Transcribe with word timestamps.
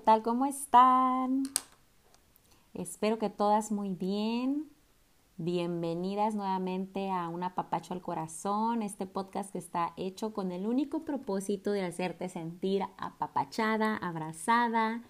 Hola, 0.00 0.14
hola, 0.14 0.22
¿qué 0.22 0.22
tal? 0.22 0.22
¿Cómo 0.22 0.46
están? 0.46 1.42
Espero 2.74 3.18
que 3.18 3.28
todas 3.28 3.70
muy 3.70 3.90
bien. 3.90 4.70
Bienvenidas 5.36 6.34
nuevamente 6.34 7.10
a 7.10 7.28
Un 7.28 7.42
Apapacho 7.42 7.92
al 7.92 8.00
Corazón, 8.00 8.82
este 8.82 9.06
podcast 9.06 9.52
que 9.52 9.58
está 9.58 9.92
hecho 9.96 10.32
con 10.32 10.52
el 10.52 10.66
único 10.66 11.04
propósito 11.04 11.72
de 11.72 11.84
hacerte 11.84 12.28
sentir 12.28 12.82
apapachada, 12.96 13.96
abrazada, 13.96 15.02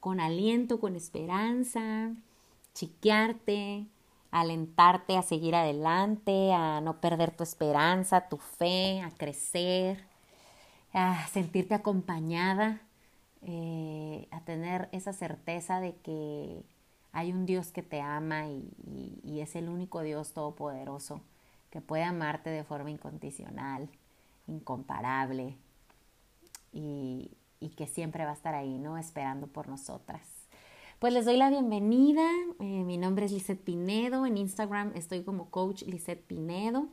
con 0.00 0.20
aliento, 0.20 0.78
con 0.78 0.94
esperanza, 0.96 2.12
chiquearte, 2.74 3.86
alentarte 4.30 5.16
a 5.16 5.22
seguir 5.22 5.56
adelante, 5.56 6.52
a 6.52 6.80
no 6.80 7.00
perder 7.00 7.36
tu 7.36 7.42
esperanza, 7.42 8.28
tu 8.28 8.36
fe, 8.36 9.00
a 9.00 9.10
crecer, 9.10 10.04
a 10.92 11.26
sentirte 11.28 11.74
acompañada, 11.74 12.80
eh, 13.46 14.26
a 14.30 14.40
tener 14.40 14.88
esa 14.92 15.12
certeza 15.12 15.78
de 15.78 15.96
que 15.96 16.64
hay 17.12 17.30
un 17.32 17.44
Dios 17.44 17.72
que 17.72 17.82
te 17.82 18.00
ama 18.00 18.48
y, 18.48 19.40
es 19.40 19.54
el 19.56 19.68
único 19.68 20.00
Dios 20.00 20.32
todopoderoso 20.32 21.20
que 21.68 21.82
puede 21.82 22.04
amarte 22.04 22.48
de 22.48 22.64
forma 22.64 22.90
incondicional, 22.90 23.90
incomparable 24.46 25.58
y, 26.72 27.30
que 27.76 27.86
siempre 27.86 28.24
va 28.24 28.30
a 28.30 28.34
estar 28.34 28.54
ahí, 28.54 28.78
¿no? 28.78 28.98
Esperando 28.98 29.46
por 29.46 29.68
nosotras. 29.68 30.26
Pues 30.98 31.12
les 31.12 31.24
doy 31.24 31.36
la 31.36 31.50
bienvenida. 31.50 32.26
Eh, 32.60 32.84
mi 32.84 32.98
nombre 32.98 33.26
es 33.26 33.32
Lizeth 33.32 33.62
Pinedo. 33.62 34.26
En 34.26 34.38
Instagram 34.38 34.92
estoy 34.94 35.24
como 35.24 35.50
coach 35.50 35.82
Lizeth 35.82 36.22
Pinedo. 36.22 36.88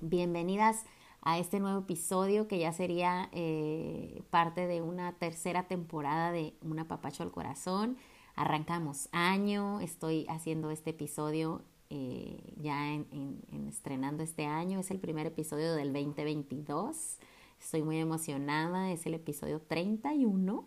Bienvenidas 0.00 0.84
a 1.22 1.38
este 1.38 1.60
nuevo 1.60 1.80
episodio 1.80 2.48
que 2.48 2.58
ya 2.58 2.72
sería 2.72 3.28
eh, 3.32 4.22
parte 4.30 4.66
de 4.66 4.82
una 4.82 5.12
tercera 5.12 5.64
temporada 5.68 6.32
de 6.32 6.54
Una 6.62 6.86
Papacho 6.86 7.22
al 7.22 7.32
Corazón. 7.32 7.96
Arrancamos 8.36 9.08
año, 9.12 9.80
estoy 9.80 10.26
haciendo 10.28 10.70
este 10.70 10.90
episodio 10.90 11.62
eh, 11.90 12.54
ya 12.60 12.92
en, 12.92 13.40
estrenando 13.68 14.22
este 14.22 14.46
año. 14.46 14.78
Es 14.80 14.90
el 14.90 15.00
primer 15.00 15.26
episodio 15.26 15.74
del 15.74 15.92
2022. 15.92 17.18
Estoy 17.60 17.82
muy 17.82 17.98
emocionada, 17.98 18.92
es 18.92 19.06
el 19.06 19.14
episodio 19.14 19.60
31. 19.60 20.64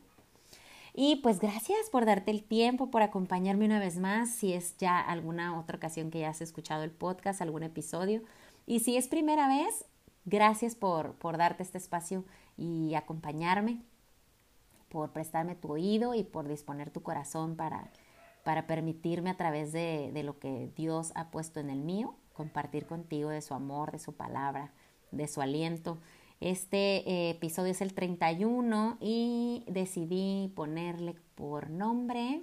Y 0.94 1.18
pues 1.18 1.40
gracias 1.40 1.90
por 1.90 2.06
darte 2.06 2.32
el 2.32 2.44
tiempo, 2.44 2.92
por 2.92 3.02
acompañarme 3.02 3.66
una 3.66 3.80
vez 3.80 3.98
más, 3.98 4.30
si 4.36 4.52
es 4.52 4.76
ya 4.78 5.00
alguna 5.00 5.58
otra 5.58 5.78
ocasión 5.78 6.12
que 6.12 6.20
ya 6.20 6.30
has 6.30 6.42
escuchado 6.42 6.84
el 6.84 6.92
podcast, 6.92 7.42
algún 7.42 7.64
episodio. 7.64 8.22
Y 8.66 8.82
si 8.82 8.98
es 8.98 9.08
primera 9.08 9.48
vez, 9.48 9.86
gracias 10.26 10.76
por, 10.76 11.16
por 11.16 11.38
darte 11.38 11.64
este 11.64 11.78
espacio 11.78 12.26
y 12.58 12.96
acompañarme, 12.96 13.82
por 14.90 15.12
prestarme 15.12 15.56
tu 15.56 15.72
oído 15.72 16.14
y 16.14 16.24
por 16.24 16.48
disponer 16.48 16.90
tu 16.90 17.02
corazón 17.02 17.56
para, 17.56 17.92
para 18.44 18.68
permitirme 18.68 19.30
a 19.30 19.38
través 19.38 19.72
de, 19.72 20.12
de 20.14 20.24
lo 20.24 20.40
que 20.40 20.72
Dios 20.76 21.12
ha 21.16 21.32
puesto 21.32 21.60
en 21.60 21.70
el 21.70 21.82
mío, 21.82 22.16
compartir 22.34 22.86
contigo 22.86 23.30
de 23.30 23.42
su 23.42 23.54
amor, 23.54 23.92
de 23.92 24.00
su 24.00 24.14
palabra, 24.14 24.74
de 25.12 25.28
su 25.28 25.42
aliento 25.42 25.98
este 26.42 27.08
eh, 27.08 27.30
episodio 27.30 27.72
es 27.72 27.82
el 27.82 27.94
31 27.94 28.98
y 29.00 29.64
decidí 29.68 30.52
ponerle 30.56 31.16
por 31.36 31.70
nombre 31.70 32.42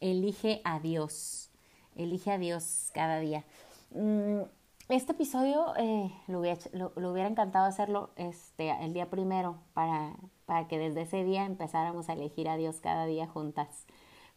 Elige 0.00 0.60
a 0.62 0.78
Dios. 0.78 1.50
Elige 1.96 2.30
a 2.30 2.38
Dios 2.38 2.90
cada 2.94 3.18
día. 3.18 3.44
Mm, 3.90 4.42
este 4.88 5.12
episodio 5.12 5.74
eh, 5.76 6.12
lo, 6.26 6.40
hubiera, 6.40 7.28
encantado 7.28 7.66
hacerlo 7.66 8.10
este, 8.16 8.70
el 8.84 8.92
día 8.92 9.08
primero 9.10 9.58
para, 9.72 10.14
para 10.46 10.68
que 10.68 10.78
desde 10.78 11.02
ese 11.02 11.24
día 11.24 11.46
empezáramos 11.46 12.08
a 12.08 12.12
elegir 12.12 12.48
a 12.48 12.56
Dios 12.56 12.80
cada 12.80 13.06
día 13.06 13.26
juntas. 13.26 13.86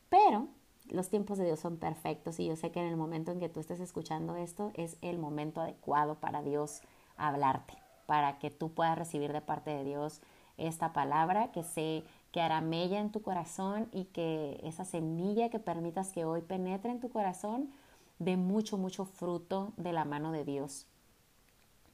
Pero 0.10 0.48
los 0.90 1.10
tiempos 1.10 1.38
de 1.38 1.46
Dios 1.46 1.60
son 1.60 1.78
perfectos 1.78 2.40
y 2.40 2.48
yo 2.48 2.56
sé 2.56 2.72
que 2.72 2.80
en 2.80 2.88
el 2.88 2.96
momento 2.96 3.32
en 3.32 3.40
que 3.40 3.50
tú 3.50 3.60
estés 3.60 3.80
escuchando 3.80 4.36
esto 4.36 4.72
es 4.76 4.98
el 5.02 5.18
momento 5.20 5.62
adecuado 5.62 6.16
para 6.16 6.42
Dios 6.42 6.82
hablarte 7.18 7.74
para 8.08 8.40
que 8.40 8.50
tú 8.50 8.74
puedas 8.74 8.98
recibir 8.98 9.32
de 9.34 9.42
parte 9.42 9.70
de 9.70 9.84
Dios 9.84 10.22
esta 10.58 10.94
palabra 10.94 11.52
que 11.52 11.64
se 11.64 12.04
que 12.32 12.42
hará 12.42 12.62
mella 12.62 13.00
en 13.00 13.12
tu 13.12 13.22
corazón 13.22 13.90
y 13.92 14.06
que 14.06 14.60
esa 14.64 14.86
semilla 14.86 15.50
que 15.50 15.60
permitas 15.60 16.12
que 16.12 16.26
hoy 16.26 16.42
penetre 16.42 16.92
en 16.92 17.00
tu 17.00 17.10
corazón 17.10 17.70
dé 18.20 18.38
mucho, 18.38 18.78
mucho 18.78 19.06
fruto 19.06 19.74
de 19.78 19.94
la 19.94 20.06
mano 20.06 20.32
de 20.32 20.46
Dios. 20.46 20.86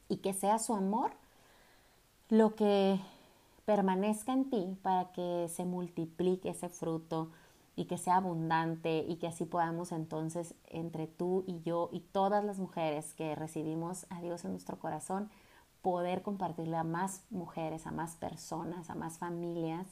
Y 0.10 0.18
que 0.18 0.34
sea 0.34 0.60
su 0.60 0.74
amor 0.74 1.12
lo 2.30 2.56
que 2.56 3.00
permanezca 3.66 4.34
en 4.34 4.50
ti 4.50 4.78
para 4.82 5.12
que 5.12 5.50
se 5.50 5.66
multiplique 5.66 6.50
ese 6.50 6.70
fruto 6.70 7.30
y 7.76 7.86
que 7.86 7.98
sea 7.98 8.18
abundante 8.18 9.06
y 9.08 9.16
que 9.16 9.28
así 9.28 9.46
podamos 9.46 9.92
entonces 9.92 10.54
entre 10.68 11.08
tú 11.08 11.44
y 11.48 11.62
yo 11.62 11.90
y 11.92 12.02
todas 12.02 12.44
las 12.44 12.60
mujeres 12.60 13.14
que 13.14 13.36
recibimos 13.36 14.06
a 14.10 14.22
Dios 14.22 14.46
en 14.46 14.52
nuestro 14.52 14.78
corazón, 14.78 15.30
poder 15.82 16.22
compartirle 16.22 16.78
a 16.78 16.84
más 16.84 17.24
mujeres, 17.30 17.88
a 17.88 17.92
más 17.92 18.16
personas, 18.16 18.90
a 18.90 18.96
más 18.96 19.18
familias 19.18 19.88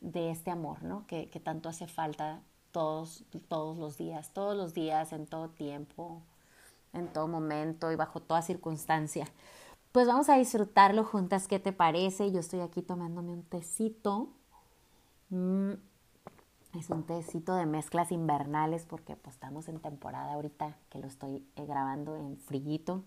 de 0.00 0.30
este 0.30 0.50
amor, 0.50 0.82
¿no? 0.82 1.06
Que, 1.06 1.26
tanto 1.42 1.68
hace 1.68 1.86
falta 1.86 2.40
todos, 2.78 3.24
todos 3.48 3.76
los 3.76 3.96
días, 3.96 4.30
todos 4.32 4.56
los 4.56 4.72
días, 4.72 5.12
en 5.12 5.26
todo 5.26 5.48
tiempo, 5.48 6.22
en 6.92 7.08
todo 7.08 7.26
momento 7.26 7.90
y 7.90 7.96
bajo 7.96 8.20
toda 8.20 8.40
circunstancia. 8.40 9.26
Pues 9.90 10.06
vamos 10.06 10.28
a 10.28 10.36
disfrutarlo 10.36 11.02
juntas, 11.02 11.48
¿qué 11.48 11.58
te 11.58 11.72
parece? 11.72 12.30
Yo 12.30 12.38
estoy 12.38 12.60
aquí 12.60 12.82
tomándome 12.82 13.32
un 13.32 13.42
tecito. 13.42 14.28
Mm, 15.30 15.72
es 16.78 16.88
un 16.90 17.02
tecito 17.02 17.56
de 17.56 17.66
mezclas 17.66 18.12
invernales 18.12 18.86
porque 18.88 19.16
pues 19.16 19.34
estamos 19.34 19.66
en 19.66 19.80
temporada 19.80 20.34
ahorita 20.34 20.76
que 20.88 21.00
lo 21.00 21.08
estoy 21.08 21.44
eh, 21.56 21.66
grabando 21.66 22.14
en 22.14 22.36
frillito 22.36 23.02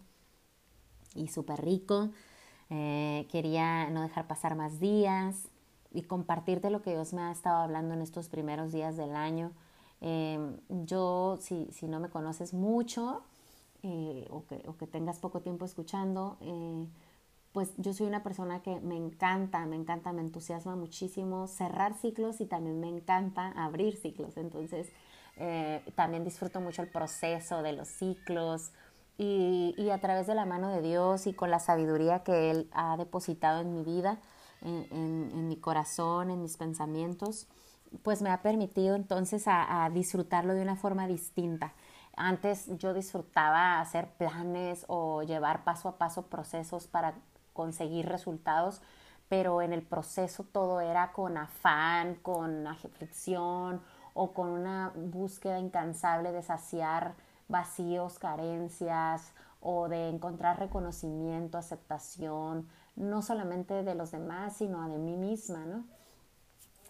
y 1.15 1.29
súper 1.29 1.63
rico. 1.63 2.09
Eh, 2.69 3.25
quería 3.31 3.89
no 3.89 4.01
dejar 4.01 4.27
pasar 4.27 4.55
más 4.55 4.81
días 4.81 5.47
y 5.91 6.03
compartirte 6.03 6.69
lo 6.69 6.81
que 6.81 6.91
Dios 6.91 7.13
me 7.13 7.21
ha 7.21 7.31
estado 7.31 7.57
hablando 7.57 7.93
en 7.93 8.01
estos 8.01 8.29
primeros 8.29 8.71
días 8.71 8.97
del 8.97 9.15
año. 9.15 9.51
Em, 9.99 10.57
yo, 10.69 11.37
si, 11.41 11.67
si, 11.71 11.87
no 11.87 11.99
me 11.99 12.09
conoces 12.09 12.53
mucho 12.53 13.21
eh, 13.83 14.27
o, 14.29 14.45
que, 14.45 14.63
o, 14.67 14.75
que, 14.77 14.87
tengas 14.87 15.19
poco 15.19 15.41
tiempo 15.41 15.65
escuchando, 15.65 16.37
eh, 16.41 16.87
pues 17.51 17.73
yo 17.77 17.93
soy 17.93 18.07
una 18.07 18.23
persona 18.23 18.61
que 18.61 18.79
me 18.79 18.95
encanta, 18.95 19.65
me 19.65 19.75
encanta, 19.75 20.13
me 20.13 20.21
entusiasma 20.21 20.75
muchísimo 20.75 21.47
cerrar 21.47 21.93
ciclos 21.93 22.41
y 22.41 22.45
también 22.45 22.79
me 22.79 22.87
encanta 22.87 23.51
abrir 23.51 23.97
ciclos. 23.97 24.37
Entonces, 24.37 24.89
también 25.95 26.23
disfruto 26.23 26.61
mucho 26.61 26.83
el 26.83 26.89
proceso 26.89 27.63
de 27.63 27.73
los 27.73 27.87
ciclos, 27.87 28.71
y, 29.23 29.89
a 29.91 29.99
través 29.99 30.25
de 30.25 30.33
la 30.33 30.45
mano 30.45 30.69
de 30.69 30.81
Dios 30.81 31.27
y 31.27 31.33
con 31.33 31.51
la 31.51 31.59
sabiduría 31.59 32.23
que 32.23 32.49
Él 32.49 32.69
ha 32.73 32.97
depositado 32.97 33.61
en 33.61 33.71
mi 33.71 33.83
vida, 33.83 34.17
en, 34.61 35.47
mi 35.47 35.57
corazón, 35.57 36.29
en 36.31 36.41
mis 36.41 36.57
pensamientos, 36.57 37.47
pues 38.03 38.21
me 38.21 38.29
ha 38.29 38.41
permitido 38.41 38.95
entonces 38.95 39.43
a, 39.47 39.89
disfrutarlo 39.93 40.53
de 40.53 40.61
una 40.61 40.75
forma 40.75 41.07
distinta. 41.07 41.73
Antes 42.15 42.67
yo 42.77 42.93
disfrutaba 42.93 43.79
hacer 43.79 44.09
planes 44.17 44.85
o 44.87 45.23
llevar 45.23 45.63
paso 45.63 45.89
a 45.89 45.97
paso 45.97 46.23
procesos 46.27 46.87
para 46.87 47.15
conseguir 47.53 48.07
resultados, 48.07 48.81
pero 49.29 49.61
en 49.61 49.73
el 49.73 49.81
proceso 49.81 50.43
todo 50.43 50.81
era 50.81 51.13
con 51.13 51.37
afán, 51.37 52.15
con 52.15 52.67
aflicción 52.67 53.81
o 54.13 54.33
con 54.33 54.49
una 54.49 54.91
búsqueda 54.95 55.59
incansable 55.59 56.31
de 56.31 56.43
saciar 56.43 57.15
vacíos, 57.47 58.19
carencias 58.19 59.33
o 59.61 59.87
de 59.87 60.09
encontrar 60.09 60.59
reconocimiento, 60.59 61.57
aceptación, 61.57 62.67
no 63.01 63.21
solamente 63.21 63.83
de 63.83 63.95
los 63.95 64.11
demás, 64.11 64.57
sino 64.57 64.87
de 64.87 64.97
mí 64.97 65.17
misma, 65.17 65.65
¿no? 65.65 65.83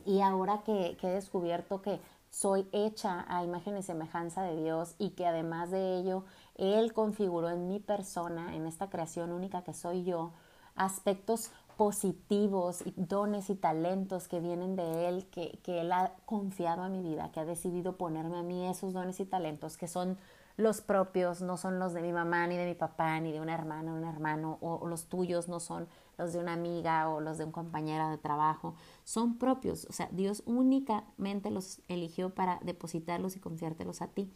Y 0.05 0.21
ahora 0.21 0.61
que, 0.63 0.97
he 1.01 1.07
descubierto 1.07 1.81
que 1.81 1.99
soy 2.29 2.67
hecha 2.71 3.25
a 3.27 3.43
imagen 3.43 3.77
y 3.77 3.83
semejanza 3.83 4.43
de 4.43 4.61
Dios 4.61 4.95
y 4.97 5.11
que 5.11 5.25
además 5.25 5.71
de 5.71 5.97
ello 5.97 6.25
Él 6.55 6.93
configuró 6.93 7.49
en 7.49 7.67
mi 7.67 7.79
persona, 7.79 8.55
en 8.55 8.67
esta 8.67 8.89
creación 8.89 9.31
única 9.31 9.63
que 9.63 9.73
soy 9.73 10.03
yo, 10.03 10.33
aspectos 10.75 11.51
positivos 11.81 12.83
dones 12.95 13.49
y 13.49 13.55
talentos 13.55 14.27
que 14.27 14.39
vienen 14.39 14.75
de 14.75 15.07
Él, 15.07 15.25
que, 15.31 15.57
que 15.63 15.81
Él 15.81 15.91
ha 15.91 16.13
confiado 16.25 16.83
a 16.83 16.89
mi 16.89 17.01
vida, 17.01 17.31
que 17.31 17.39
ha 17.39 17.45
decidido 17.45 17.97
ponerme 17.97 18.37
a 18.37 18.43
mí 18.43 18.67
esos 18.67 18.93
dones 18.93 19.19
y 19.19 19.25
talentos 19.25 19.77
que 19.77 19.87
son 19.87 20.19
los 20.57 20.81
propios, 20.81 21.41
no 21.41 21.57
son 21.57 21.79
los 21.79 21.93
de 21.93 22.03
mi 22.03 22.13
mamá, 22.13 22.45
ni 22.45 22.55
de 22.55 22.67
mi 22.67 22.75
papá, 22.75 23.19
ni 23.19 23.31
de 23.31 23.41
una 23.41 23.55
hermana, 23.55 23.95
un 23.95 24.03
hermano, 24.03 24.59
o, 24.61 24.87
los 24.87 25.05
tuyos 25.05 25.47
no 25.47 25.59
son 25.59 25.87
los 26.19 26.33
de 26.33 26.39
una 26.39 26.53
amiga 26.53 27.09
o 27.09 27.19
los 27.19 27.39
de 27.39 27.45
un 27.45 27.51
compañero 27.51 28.11
de 28.11 28.19
trabajo, 28.19 28.75
son 29.03 29.39
propios, 29.39 29.85
o 29.85 29.91
sea, 29.91 30.07
Dios 30.11 30.43
únicamente 30.45 31.49
los 31.49 31.81
eligió 31.87 32.35
para 32.35 32.59
depositarlos 32.61 33.35
y 33.35 33.39
confiártelos 33.39 34.03
a 34.03 34.07
ti. 34.07 34.31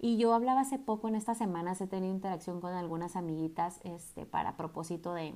Y 0.00 0.16
yo 0.16 0.34
hablaba 0.34 0.62
hace 0.62 0.80
poco, 0.80 1.06
en 1.06 1.14
estas 1.14 1.38
semanas 1.38 1.80
he 1.80 1.86
tenido 1.86 2.12
interacción 2.12 2.60
con 2.60 2.72
algunas 2.72 3.14
amiguitas 3.14 3.78
este, 3.84 4.26
para 4.26 4.56
propósito 4.56 5.14
de, 5.14 5.32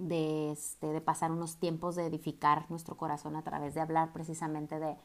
de, 0.00 0.52
este, 0.52 0.86
de 0.86 1.00
pasar 1.00 1.30
unos 1.30 1.56
tiempos 1.56 1.94
de 1.94 2.06
edificar 2.06 2.64
nuestro 2.70 2.96
corazón 2.96 3.36
a 3.36 3.42
través 3.42 3.74
de 3.74 3.80
hablar 3.80 4.12
precisamente 4.12 4.78
de, 4.78 4.96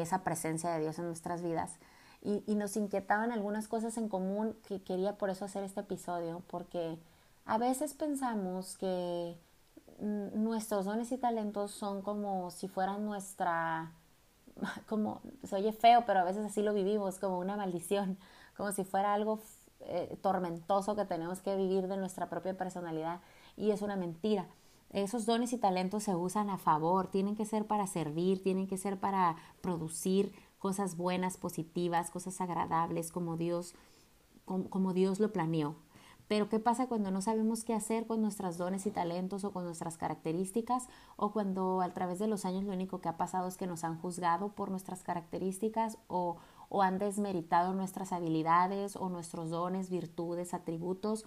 esa 0.00 0.24
presencia 0.24 0.70
de 0.70 0.80
Dios 0.80 0.98
en 0.98 1.06
nuestras 1.06 1.42
vidas. 1.42 1.76
Y, 2.22 2.54
nos 2.54 2.76
inquietaban 2.76 3.32
algunas 3.32 3.68
cosas 3.68 3.98
en 3.98 4.08
común 4.08 4.56
que 4.66 4.82
quería 4.82 5.18
por 5.18 5.28
eso 5.28 5.44
hacer 5.44 5.62
este 5.62 5.80
episodio, 5.80 6.42
porque 6.46 6.98
a 7.44 7.58
veces 7.58 7.92
pensamos 7.92 8.78
que 8.78 9.36
nuestros 10.00 10.86
dones 10.86 11.12
y 11.12 11.18
talentos 11.18 11.70
son 11.72 12.00
como 12.00 12.50
si 12.50 12.66
fueran 12.66 13.04
nuestra, 13.04 13.92
como 14.88 15.20
se 15.42 15.56
oye 15.56 15.72
feo, 15.74 16.04
pero 16.06 16.20
a 16.20 16.24
veces 16.24 16.46
así 16.46 16.62
lo 16.62 16.72
vivimos, 16.72 17.18
como 17.18 17.38
una 17.38 17.58
maldición, 17.58 18.16
como 18.56 18.72
si 18.72 18.84
fuera 18.84 19.12
algo 19.12 19.40
eh, 19.80 20.16
tormentoso 20.22 20.96
que 20.96 21.04
tenemos 21.04 21.40
que 21.40 21.56
vivir 21.56 21.88
de 21.88 21.98
nuestra 21.98 22.30
propia 22.30 22.56
personalidad 22.56 23.20
y 23.56 23.70
es 23.70 23.82
una 23.82 23.96
mentira. 23.96 24.46
Esos 24.94 25.26
dones 25.26 25.52
y 25.52 25.58
talentos 25.58 26.04
se 26.04 26.14
usan 26.14 26.50
a 26.50 26.58
favor, 26.58 27.08
tienen 27.08 27.34
que 27.34 27.44
ser 27.44 27.66
para 27.66 27.88
servir, 27.88 28.42
tienen 28.42 28.68
que 28.68 28.78
ser 28.78 28.98
para 28.98 29.36
producir 29.60 30.32
cosas 30.60 30.96
buenas, 30.96 31.36
positivas, 31.36 32.10
cosas 32.10 32.40
agradables, 32.40 33.10
como 33.10 33.36
Dios, 33.36 33.74
como, 34.44 34.92
Dios 34.94 35.18
lo 35.18 35.32
planeó. 35.32 35.74
Pero 36.28 36.48
¿qué 36.48 36.58
pasa 36.58 36.86
cuando 36.86 37.10
no 37.10 37.20
sabemos 37.20 37.64
qué 37.64 37.74
hacer 37.74 38.06
con 38.06 38.22
nuestros 38.22 38.56
dones 38.56 38.86
y 38.86 38.90
talentos 38.90 39.44
o 39.44 39.52
con 39.52 39.64
nuestras 39.64 39.98
características 39.98 40.86
o 41.16 41.32
cuando 41.32 41.82
a 41.82 41.92
través 41.92 42.18
de 42.18 42.28
los 42.28 42.44
años 42.46 42.64
lo 42.64 42.72
único 42.72 43.00
que 43.00 43.10
ha 43.10 43.16
pasado 43.18 43.46
es 43.46 43.58
que 43.58 43.66
nos 43.66 43.84
han 43.84 43.98
juzgado 44.00 44.52
por 44.52 44.70
nuestras 44.70 45.02
características 45.02 45.98
o, 46.06 46.36
o 46.70 46.82
han 46.82 46.98
desmeritado 46.98 47.74
nuestras 47.74 48.12
habilidades 48.12 48.96
o 48.96 49.10
nuestros 49.10 49.50
dones, 49.50 49.90
virtudes, 49.90 50.54
atributos 50.54 51.26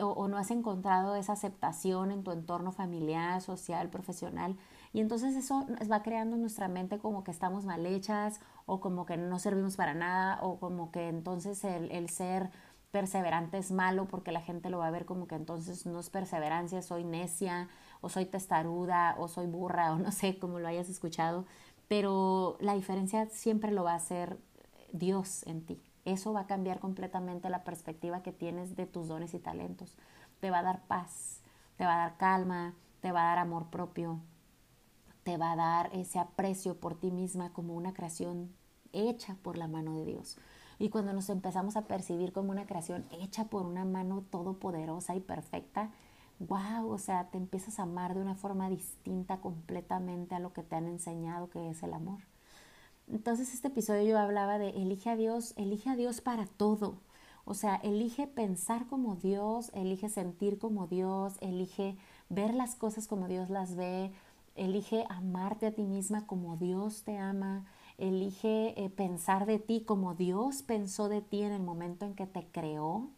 o, 0.00 0.28
no 0.28 0.38
has 0.38 0.50
encontrado 0.50 1.16
esa 1.16 1.32
aceptación 1.32 2.10
en 2.10 2.22
tu 2.22 2.30
entorno 2.32 2.72
familiar, 2.72 3.40
social, 3.40 3.88
profesional. 3.90 4.56
Y 4.92 5.00
entonces 5.00 5.36
eso 5.36 5.66
va 5.90 6.02
creando 6.02 6.36
en 6.36 6.42
nuestra 6.42 6.68
mente 6.68 6.98
como 6.98 7.24
que 7.24 7.30
estamos 7.30 7.64
mal 7.64 7.84
hechas 7.86 8.40
o 8.66 8.80
como 8.80 9.06
que 9.06 9.16
no 9.16 9.38
servimos 9.38 9.76
para 9.76 9.94
nada 9.94 10.38
o 10.42 10.58
como 10.58 10.90
que 10.90 11.08
entonces 11.08 11.62
el, 11.64 11.90
el 11.90 12.08
ser 12.08 12.50
perseverante 12.90 13.58
es 13.58 13.72
malo 13.72 14.06
porque 14.06 14.32
la 14.32 14.40
gente 14.40 14.70
lo 14.70 14.78
va 14.78 14.86
a 14.86 14.90
ver 14.90 15.04
como 15.04 15.26
que 15.26 15.34
entonces 15.34 15.84
no 15.86 16.00
es 16.00 16.08
perseverancia, 16.08 16.80
soy 16.82 17.04
necia 17.04 17.68
o 18.00 18.08
soy 18.08 18.24
testaruda 18.24 19.16
o 19.18 19.28
soy 19.28 19.46
burra 19.46 19.92
o 19.92 19.98
no 19.98 20.12
sé 20.12 20.38
cómo 20.38 20.60
lo 20.60 20.68
hayas 20.68 20.88
escuchado, 20.88 21.44
pero 21.88 22.56
la 22.60 22.74
diferencia 22.74 23.26
siempre 23.26 23.72
lo 23.72 23.84
va 23.84 23.92
a 23.92 23.96
hacer 23.96 24.38
Dios 24.92 25.46
en 25.46 25.64
ti. 25.66 25.85
Eso 26.06 26.32
va 26.32 26.42
a 26.42 26.46
cambiar 26.46 26.78
completamente 26.78 27.50
la 27.50 27.64
perspectiva 27.64 28.22
que 28.22 28.32
tienes 28.32 28.76
de 28.76 28.86
tus 28.86 29.08
dones 29.08 29.34
y 29.34 29.40
talentos. 29.40 29.96
Te 30.38 30.50
va 30.50 30.60
a 30.60 30.62
dar 30.62 30.84
paz, 30.86 31.40
te 31.76 31.84
va 31.84 31.94
a 31.94 31.98
dar 31.98 32.16
calma, 32.16 32.74
te 33.00 33.10
va 33.10 33.22
a 33.22 33.28
dar 33.30 33.38
amor 33.38 33.66
propio, 33.70 34.20
te 35.24 35.36
va 35.36 35.50
a 35.50 35.56
dar 35.56 35.90
ese 35.92 36.20
aprecio 36.20 36.78
por 36.78 36.94
ti 36.94 37.10
misma 37.10 37.52
como 37.52 37.74
una 37.74 37.92
creación 37.92 38.54
hecha 38.92 39.36
por 39.42 39.58
la 39.58 39.66
mano 39.66 39.96
de 39.96 40.04
Dios. 40.04 40.38
Y 40.78 40.90
cuando 40.90 41.12
nos 41.12 41.28
empezamos 41.28 41.76
a 41.76 41.88
percibir 41.88 42.32
como 42.32 42.52
una 42.52 42.66
creación 42.66 43.04
hecha 43.10 43.46
por 43.46 43.66
una 43.66 43.84
mano 43.84 44.22
todopoderosa 44.30 45.16
y 45.16 45.20
perfecta, 45.20 45.90
wow, 46.38 46.88
o 46.88 46.98
sea, 46.98 47.30
te 47.30 47.38
empiezas 47.38 47.80
a 47.80 47.82
amar 47.82 48.14
de 48.14 48.20
una 48.20 48.36
forma 48.36 48.70
distinta 48.70 49.40
completamente 49.40 50.36
a 50.36 50.38
lo 50.38 50.52
que 50.52 50.62
te 50.62 50.76
han 50.76 50.86
enseñado 50.86 51.50
que 51.50 51.68
es 51.68 51.82
el 51.82 51.94
amor. 51.94 52.20
Entonces 53.08 53.54
este 53.54 53.68
episodio 53.68 54.02
yo 54.02 54.18
hablaba 54.18 54.58
de 54.58 54.70
elige 54.70 55.10
a 55.10 55.16
Dios, 55.16 55.54
elige 55.56 55.90
a 55.90 55.96
Dios 55.96 56.20
para 56.20 56.46
todo. 56.46 56.98
O 57.44 57.54
sea, 57.54 57.76
elige 57.76 58.26
pensar 58.26 58.86
como 58.88 59.14
Dios, 59.14 59.70
elige 59.72 60.08
sentir 60.08 60.58
como 60.58 60.88
Dios, 60.88 61.34
elige 61.40 61.96
ver 62.28 62.54
las 62.54 62.74
cosas 62.74 63.06
como 63.06 63.28
Dios 63.28 63.50
las 63.50 63.76
ve, 63.76 64.10
elige 64.56 65.04
amarte 65.08 65.66
a 65.66 65.72
ti 65.72 65.84
misma 65.84 66.26
como 66.26 66.56
Dios 66.56 67.04
te 67.04 67.18
ama, 67.18 67.64
elige 67.98 68.74
eh, 68.82 68.90
pensar 68.90 69.46
de 69.46 69.60
ti 69.60 69.82
como 69.86 70.14
Dios 70.14 70.62
pensó 70.62 71.08
de 71.08 71.20
ti 71.20 71.42
en 71.42 71.52
el 71.52 71.62
momento 71.62 72.04
en 72.04 72.14
que 72.14 72.26
te 72.26 72.44
creó. 72.50 73.08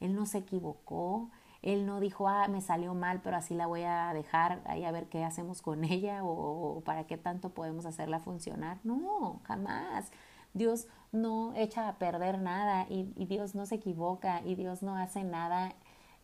Él 0.00 0.14
no 0.14 0.26
se 0.26 0.38
equivocó, 0.38 1.30
él 1.62 1.84
no 1.84 2.00
dijo, 2.00 2.28
ah, 2.28 2.48
me 2.48 2.60
salió 2.62 2.94
mal, 2.94 3.20
pero 3.22 3.36
así 3.36 3.54
la 3.54 3.66
voy 3.66 3.82
a 3.82 4.12
dejar 4.14 4.62
ahí 4.64 4.84
a 4.84 4.92
ver 4.92 5.08
qué 5.08 5.24
hacemos 5.24 5.60
con 5.62 5.84
ella 5.84 6.24
o, 6.24 6.80
para 6.84 7.04
qué 7.04 7.18
tanto 7.18 7.50
podemos 7.50 7.86
hacerla 7.86 8.20
funcionar. 8.20 8.78
No, 8.84 9.40
jamás. 9.44 10.10
Dios 10.54 10.88
no 11.12 11.54
echa 11.54 11.88
a 11.88 11.98
perder 11.98 12.40
nada 12.40 12.86
y, 12.88 13.04
Dios 13.26 13.54
no 13.54 13.66
se 13.66 13.76
equivoca 13.76 14.42
y 14.44 14.54
Dios 14.56 14.82
no 14.82 14.96
hace 14.96 15.22
nada 15.22 15.74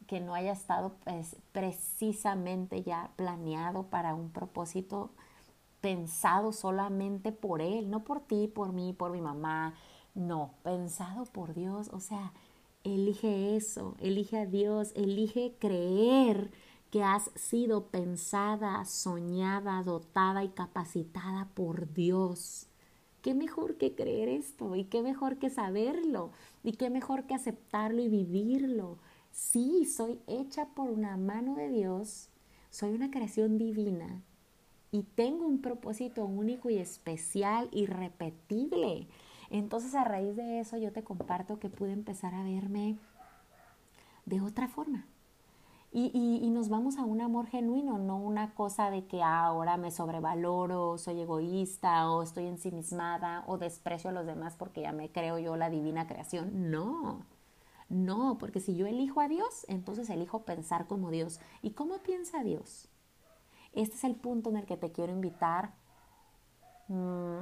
que 0.06 0.20
no 0.20 0.34
haya 0.34 0.52
estado 0.52 0.94
pues, 1.04 1.36
precisamente 1.52 2.82
ya 2.82 3.10
planeado 3.16 3.84
para 3.84 4.14
un 4.14 4.30
propósito 4.30 5.10
pensado 5.80 6.52
solamente 6.52 7.32
por 7.32 7.60
Él, 7.60 7.90
no 7.90 8.04
por 8.04 8.20
ti, 8.20 8.48
por 8.48 8.72
mí, 8.72 8.92
por 8.92 9.12
mi 9.12 9.20
mamá, 9.20 9.74
no, 10.14 10.54
pensado 10.62 11.24
por 11.26 11.54
Dios, 11.54 11.90
o 11.92 12.00
sea, 12.00 12.32
Elige 12.86 13.56
eso, 13.56 13.96
elige 13.98 14.38
a 14.38 14.46
Dios, 14.46 14.92
elige 14.94 15.56
creer 15.58 16.52
que 16.92 17.02
has 17.02 17.32
sido 17.34 17.88
pensada, 17.88 18.84
soñada, 18.84 19.82
dotada 19.82 20.44
y 20.44 20.50
capacitada 20.50 21.48
por 21.54 21.92
Dios. 21.92 22.68
¿Qué 23.22 23.34
mejor 23.34 23.76
que 23.76 23.96
creer 23.96 24.28
esto? 24.28 24.76
¿Y 24.76 24.84
qué 24.84 25.02
mejor 25.02 25.38
que 25.38 25.50
saberlo? 25.50 26.30
¿Y 26.62 26.74
qué 26.74 26.88
mejor 26.88 27.24
que 27.24 27.34
aceptarlo 27.34 28.00
y 28.00 28.08
vivirlo? 28.08 28.98
Sí, 29.32 29.84
soy 29.84 30.20
hecha 30.28 30.66
por 30.66 30.88
una 30.88 31.16
mano 31.16 31.56
de 31.56 31.68
Dios, 31.68 32.28
soy 32.70 32.92
una 32.92 33.10
creación 33.10 33.58
divina 33.58 34.22
y 34.92 35.02
tengo 35.02 35.44
un 35.44 35.60
propósito 35.60 36.24
único 36.24 36.70
y 36.70 36.78
especial, 36.78 37.68
irrepetible. 37.72 39.08
Entonces 39.50 39.94
a 39.94 40.04
raíz 40.04 40.36
de 40.36 40.60
eso 40.60 40.76
yo 40.76 40.92
te 40.92 41.04
comparto 41.04 41.58
que 41.58 41.68
pude 41.68 41.92
empezar 41.92 42.34
a 42.34 42.42
verme 42.42 42.98
de 44.24 44.40
otra 44.40 44.68
forma. 44.68 45.06
Y, 45.92 46.10
y, 46.14 46.50
nos 46.50 46.68
vamos 46.68 46.98
a 46.98 47.04
un 47.04 47.22
amor 47.22 47.46
genuino, 47.46 47.96
no 47.96 48.18
una 48.18 48.52
cosa 48.52 48.90
de 48.90 49.06
que 49.06 49.22
ahora 49.22 49.78
me 49.78 49.90
sobrevaloro, 49.90 50.98
soy 50.98 51.22
egoísta 51.22 52.10
o 52.10 52.22
estoy 52.22 52.48
ensimismada 52.48 53.44
o 53.46 53.56
desprecio 53.56 54.10
a 54.10 54.12
los 54.12 54.26
demás 54.26 54.56
porque 54.58 54.82
ya 54.82 54.92
me 54.92 55.10
creo 55.10 55.38
yo 55.38 55.56
la 55.56 55.70
divina 55.70 56.06
creación. 56.06 56.70
No, 56.70 57.24
no, 57.88 58.36
porque 58.38 58.60
si 58.60 58.76
yo 58.76 58.86
elijo 58.86 59.20
a 59.20 59.28
Dios, 59.28 59.64
entonces 59.68 60.10
elijo 60.10 60.42
pensar 60.42 60.86
como 60.86 61.10
Dios. 61.10 61.40
¿Y 61.62 61.70
cómo 61.70 61.98
piensa 62.02 62.42
Dios? 62.42 62.88
Este 63.72 63.94
es 63.94 64.04
el 64.04 64.16
punto 64.16 64.50
en 64.50 64.56
el 64.56 64.66
que 64.66 64.76
te 64.76 64.90
quiero 64.90 65.12
invitar. 65.12 65.72
Mm, 66.88 67.40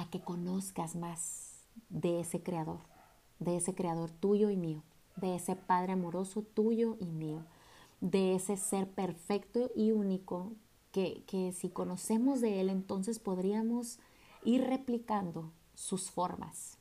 a 0.00 0.10
que 0.10 0.20
conozcas 0.20 0.96
más 0.96 1.64
de 1.88 2.20
ese 2.20 2.42
creador, 2.42 2.80
de 3.38 3.56
ese 3.56 3.74
creador 3.74 4.10
tuyo 4.10 4.50
y 4.50 4.56
mío, 4.56 4.82
de 5.16 5.36
ese 5.36 5.56
Padre 5.56 5.92
amoroso 5.92 6.42
tuyo 6.42 6.96
y 7.00 7.12
mío, 7.12 7.44
de 8.00 8.34
ese 8.34 8.56
ser 8.56 8.88
perfecto 8.88 9.70
y 9.74 9.92
único 9.92 10.52
que, 10.92 11.22
que 11.26 11.52
si 11.52 11.68
conocemos 11.68 12.40
de 12.40 12.60
Él 12.60 12.70
entonces 12.70 13.18
podríamos 13.18 13.98
ir 14.44 14.64
replicando 14.64 15.50
sus 15.74 16.10
formas. 16.10 16.78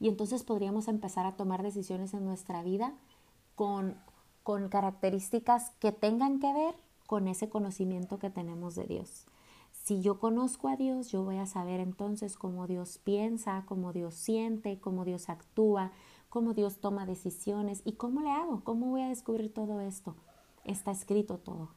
Y 0.00 0.08
entonces 0.08 0.42
podríamos 0.42 0.88
empezar 0.88 1.26
a 1.26 1.36
tomar 1.36 1.62
decisiones 1.62 2.12
en 2.14 2.24
nuestra 2.24 2.62
vida 2.62 2.92
con, 3.54 3.96
con 4.42 4.68
características 4.68 5.70
que 5.78 5.92
tengan 5.92 6.40
que 6.40 6.52
ver 6.52 6.74
con 7.06 7.28
ese 7.28 7.48
conocimiento 7.48 8.18
que 8.18 8.30
tenemos 8.30 8.74
de 8.74 8.84
Dios. 8.84 9.26
Si 9.84 10.00
yo 10.00 10.18
conozco 10.18 10.68
a 10.68 10.76
Dios, 10.76 11.12
yo 11.12 11.24
voy 11.24 11.36
a 11.36 11.44
saber 11.44 11.78
entonces 11.78 12.38
cómo 12.38 12.66
Dios 12.66 12.96
piensa, 12.96 13.66
cómo 13.66 13.92
Dios 13.92 14.14
siente, 14.14 14.80
cómo 14.80 15.04
Dios 15.04 15.28
actúa, 15.28 15.92
cómo 16.30 16.54
Dios 16.54 16.78
toma 16.80 17.04
decisiones 17.04 17.82
y 17.84 17.92
cómo 17.92 18.22
le 18.22 18.30
hago, 18.30 18.64
cómo 18.64 18.86
voy 18.86 19.02
a 19.02 19.10
descubrir 19.10 19.52
todo 19.52 19.82
esto. 19.82 20.16
Está 20.64 20.90
escrito 20.90 21.36
todo. 21.36 21.68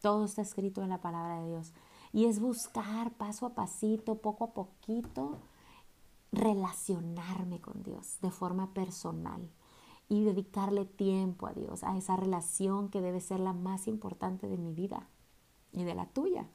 Todo 0.00 0.24
está 0.24 0.40
escrito 0.40 0.82
en 0.82 0.88
la 0.88 1.02
palabra 1.02 1.42
de 1.42 1.50
Dios. 1.50 1.74
Y 2.14 2.24
es 2.24 2.40
buscar 2.40 3.12
paso 3.12 3.44
a 3.44 3.54
pasito, 3.54 4.22
poco 4.22 4.44
a 4.44 4.54
poquito, 4.54 5.42
relacionarme 6.32 7.60
con 7.60 7.82
Dios 7.82 8.20
de 8.22 8.30
forma 8.30 8.72
personal 8.72 9.50
y 10.08 10.24
dedicarle 10.24 10.86
tiempo 10.86 11.46
a 11.46 11.52
Dios, 11.52 11.84
a 11.84 11.94
esa 11.98 12.16
relación 12.16 12.88
que 12.88 13.02
debe 13.02 13.20
ser 13.20 13.40
la 13.40 13.52
más 13.52 13.86
importante 13.86 14.48
de 14.48 14.56
mi 14.56 14.72
vida 14.72 15.10
y 15.72 15.84
de 15.84 15.94
la 15.94 16.06
tuya. 16.06 16.48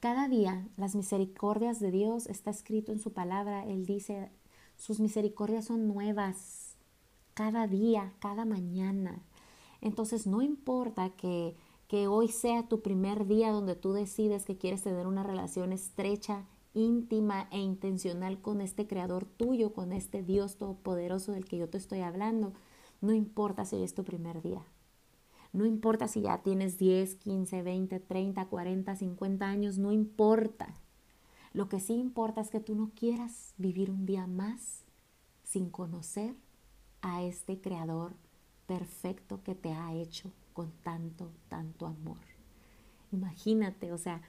Cada 0.00 0.28
día 0.28 0.66
las 0.78 0.94
misericordias 0.94 1.78
de 1.78 1.90
Dios 1.90 2.26
está 2.26 2.50
escrito 2.50 2.90
en 2.90 3.00
su 3.00 3.12
palabra. 3.12 3.66
Él 3.66 3.84
dice, 3.84 4.30
sus 4.78 4.98
misericordias 4.98 5.66
son 5.66 5.86
nuevas 5.86 6.76
cada 7.34 7.66
día, 7.66 8.14
cada 8.18 8.46
mañana. 8.46 9.22
Entonces 9.82 10.26
no 10.26 10.40
importa 10.40 11.10
que, 11.10 11.54
que 11.86 12.08
hoy 12.08 12.28
sea 12.28 12.66
tu 12.66 12.80
primer 12.80 13.26
día 13.26 13.50
donde 13.50 13.74
tú 13.74 13.92
decides 13.92 14.46
que 14.46 14.56
quieres 14.56 14.82
tener 14.82 15.06
una 15.06 15.22
relación 15.22 15.70
estrecha, 15.70 16.46
íntima 16.72 17.46
e 17.50 17.58
intencional 17.58 18.40
con 18.40 18.62
este 18.62 18.86
creador 18.86 19.26
tuyo, 19.26 19.74
con 19.74 19.92
este 19.92 20.22
Dios 20.22 20.56
todopoderoso 20.56 21.32
del 21.32 21.44
que 21.44 21.58
yo 21.58 21.68
te 21.68 21.76
estoy 21.76 22.00
hablando. 22.00 22.54
No 23.02 23.12
importa 23.12 23.66
si 23.66 23.76
hoy 23.76 23.82
es 23.82 23.94
tu 23.94 24.04
primer 24.04 24.40
día. 24.40 24.64
No 25.52 25.66
importa 25.66 26.06
si 26.06 26.22
ya 26.22 26.42
tienes 26.42 26.78
10, 26.78 27.16
15, 27.16 27.62
20, 27.62 28.00
30, 28.00 28.46
40, 28.46 28.96
50 28.96 29.46
años, 29.46 29.78
no 29.78 29.92
importa. 29.92 30.74
Lo 31.52 31.68
que 31.68 31.80
sí 31.80 31.94
importa 31.94 32.40
es 32.40 32.50
que 32.50 32.60
tú 32.60 32.74
no 32.76 32.92
quieras 32.94 33.54
vivir 33.58 33.90
un 33.90 34.06
día 34.06 34.26
más 34.26 34.84
sin 35.42 35.68
conocer 35.68 36.36
a 37.02 37.22
este 37.22 37.60
creador 37.60 38.14
perfecto 38.66 39.42
que 39.42 39.56
te 39.56 39.72
ha 39.72 39.92
hecho 39.94 40.30
con 40.52 40.70
tanto, 40.84 41.32
tanto 41.48 41.86
amor. 41.86 42.18
Imagínate, 43.10 43.92
o 43.92 43.98
sea, 43.98 44.22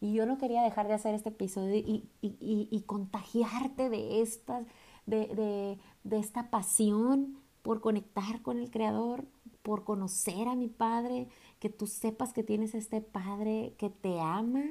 y 0.00 0.14
yo 0.14 0.26
no 0.26 0.38
quería 0.38 0.62
dejar 0.62 0.88
de 0.88 0.94
hacer 0.94 1.14
este 1.14 1.28
episodio 1.28 1.76
y, 1.76 2.08
y, 2.20 2.82
contagiarte 2.86 3.88
de, 3.88 4.20
esta, 4.20 4.64
de, 5.06 5.78
de 6.02 6.18
esta 6.18 6.50
pasión 6.50 7.38
por 7.62 7.80
conectar 7.80 8.42
con 8.42 8.58
el 8.58 8.70
Creador, 8.70 9.24
por 9.64 9.82
conocer 9.82 10.46
a 10.46 10.54
mi 10.54 10.68
Padre, 10.68 11.26
que 11.58 11.70
tú 11.70 11.86
sepas 11.86 12.34
que 12.34 12.44
tienes 12.44 12.74
este 12.74 13.00
Padre 13.00 13.74
que 13.78 13.88
te 13.88 14.20
ama 14.20 14.62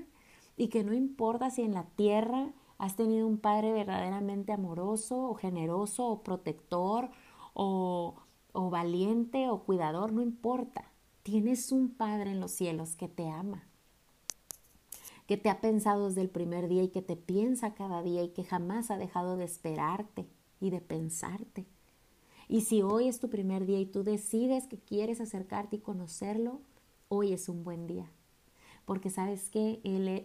y 0.55 0.67
que 0.67 0.83
no 0.83 0.93
importa 0.93 1.49
si 1.49 1.63
en 1.63 1.73
la 1.73 1.85
tierra 1.95 2.53
has 2.77 2.95
tenido 2.95 3.27
un 3.27 3.39
Padre 3.39 3.73
verdaderamente 3.73 4.53
amoroso 4.53 5.29
o 5.29 5.33
generoso 5.33 6.07
o 6.07 6.21
protector 6.21 7.09
o, 7.55 8.13
o 8.51 8.69
valiente 8.69 9.49
o 9.49 9.63
cuidador, 9.63 10.13
no 10.13 10.21
importa. 10.21 10.91
Tienes 11.23 11.71
un 11.71 11.89
Padre 11.89 12.29
en 12.29 12.39
los 12.39 12.51
cielos 12.51 12.95
que 12.95 13.07
te 13.07 13.27
ama, 13.27 13.63
que 15.25 15.37
te 15.37 15.49
ha 15.49 15.59
pensado 15.59 16.09
desde 16.09 16.21
el 16.21 16.29
primer 16.29 16.67
día 16.67 16.83
y 16.83 16.89
que 16.89 17.01
te 17.01 17.15
piensa 17.15 17.73
cada 17.73 18.03
día 18.03 18.21
y 18.21 18.29
que 18.29 18.43
jamás 18.43 18.91
ha 18.91 18.97
dejado 18.97 19.37
de 19.37 19.45
esperarte 19.45 20.27
y 20.59 20.69
de 20.69 20.81
pensarte. 20.81 21.65
Y 22.47 22.61
si 22.61 22.81
hoy 22.81 23.07
es 23.07 23.19
tu 23.19 23.29
primer 23.29 23.65
día 23.65 23.79
y 23.79 23.85
tú 23.85 24.03
decides 24.03 24.67
que 24.67 24.77
quieres 24.77 25.21
acercarte 25.21 25.77
y 25.77 25.79
conocerlo, 25.79 26.61
hoy 27.07 27.33
es 27.33 27.49
un 27.49 27.63
buen 27.63 27.87
día. 27.87 28.11
Porque 28.85 29.09
sabes 29.09 29.49
que 29.49 29.79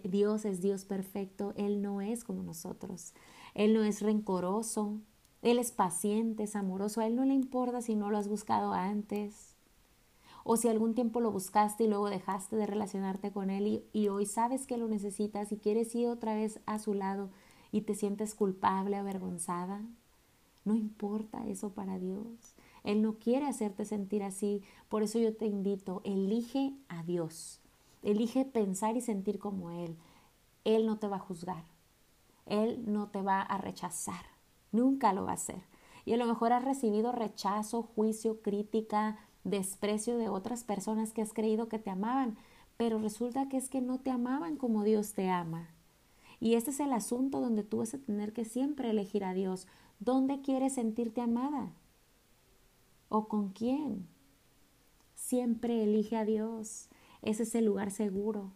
Dios 0.04 0.44
es 0.44 0.60
Dios 0.60 0.84
perfecto, 0.84 1.52
Él 1.56 1.80
no 1.80 2.00
es 2.00 2.24
como 2.24 2.42
nosotros. 2.42 3.14
Él 3.54 3.74
no 3.74 3.84
es 3.84 4.02
rencoroso, 4.02 4.98
Él 5.42 5.58
es 5.58 5.70
paciente, 5.70 6.44
es 6.44 6.56
amoroso, 6.56 7.00
a 7.00 7.06
Él 7.06 7.14
no 7.14 7.24
le 7.24 7.34
importa 7.34 7.82
si 7.82 7.94
no 7.94 8.10
lo 8.10 8.18
has 8.18 8.28
buscado 8.28 8.72
antes 8.72 9.54
o 10.50 10.56
si 10.56 10.66
algún 10.66 10.94
tiempo 10.94 11.20
lo 11.20 11.30
buscaste 11.30 11.84
y 11.84 11.88
luego 11.88 12.08
dejaste 12.08 12.56
de 12.56 12.66
relacionarte 12.66 13.32
con 13.32 13.50
Él 13.50 13.84
y, 13.92 14.08
hoy 14.08 14.24
sabes 14.24 14.66
que 14.66 14.78
lo 14.78 14.88
necesitas 14.88 15.52
y 15.52 15.58
quieres 15.58 15.94
ir 15.94 16.08
otra 16.08 16.34
vez 16.34 16.60
a 16.64 16.78
su 16.78 16.94
lado 16.94 17.28
y 17.70 17.82
te 17.82 17.94
sientes 17.94 18.34
culpable, 18.34 18.96
avergonzada. 18.96 19.82
No 20.68 20.74
importa 20.74 21.46
eso 21.46 21.70
para 21.70 21.98
Dios. 21.98 22.26
Él 22.84 23.00
no 23.00 23.14
quiere 23.14 23.46
hacerte 23.46 23.86
sentir 23.86 24.22
así. 24.22 24.62
Por 24.90 25.02
eso 25.02 25.18
yo 25.18 25.34
te 25.34 25.46
invito, 25.46 26.02
elige 26.04 26.74
a 26.88 27.02
Dios. 27.02 27.62
Elige 28.02 28.44
pensar 28.44 28.94
y 28.94 29.00
sentir 29.00 29.38
como 29.38 29.70
Él. 29.70 29.96
Él 30.64 30.84
no 30.84 30.98
te 30.98 31.08
va 31.08 31.16
a 31.16 31.20
juzgar. 31.20 31.64
Él 32.44 32.84
no 32.86 33.08
te 33.08 33.22
va 33.22 33.40
a 33.40 33.56
rechazar. 33.56 34.26
Nunca 34.70 35.14
lo 35.14 35.24
va 35.24 35.30
a 35.30 35.34
hacer. 35.36 35.62
Y 36.04 36.12
a 36.12 36.18
lo 36.18 36.26
mejor 36.26 36.52
has 36.52 36.62
recibido 36.62 37.12
rechazo, 37.12 37.82
juicio, 37.82 38.42
crítica, 38.42 39.16
desprecio 39.44 40.18
de 40.18 40.28
otras 40.28 40.64
personas 40.64 41.14
que 41.14 41.22
has 41.22 41.32
creído 41.32 41.70
que 41.70 41.78
te 41.78 41.88
amaban, 41.88 42.36
pero 42.76 42.98
resulta 42.98 43.48
que 43.48 43.56
es 43.56 43.70
que 43.70 43.80
no 43.80 44.00
te 44.00 44.10
amaban 44.10 44.56
como 44.56 44.84
Dios 44.84 45.14
te 45.14 45.30
ama. 45.30 45.70
Y 46.40 46.56
este 46.56 46.72
es 46.72 46.80
el 46.80 46.92
asunto 46.92 47.40
donde 47.40 47.64
tú 47.64 47.78
vas 47.78 47.94
a 47.94 47.98
tener 47.98 48.34
que 48.34 48.44
siempre 48.44 48.90
elegir 48.90 49.24
a 49.24 49.32
Dios. 49.32 49.66
¿Dónde 50.00 50.40
quieres 50.40 50.74
sentirte 50.74 51.20
amada? 51.20 51.72
¿O 53.08 53.28
con 53.28 53.50
quién? 53.50 54.06
Siempre 55.14 55.82
elige 55.82 56.16
a 56.16 56.24
Dios. 56.24 56.88
Ese 57.22 57.42
es 57.42 57.54
el 57.54 57.64
lugar 57.64 57.90
seguro. 57.90 58.52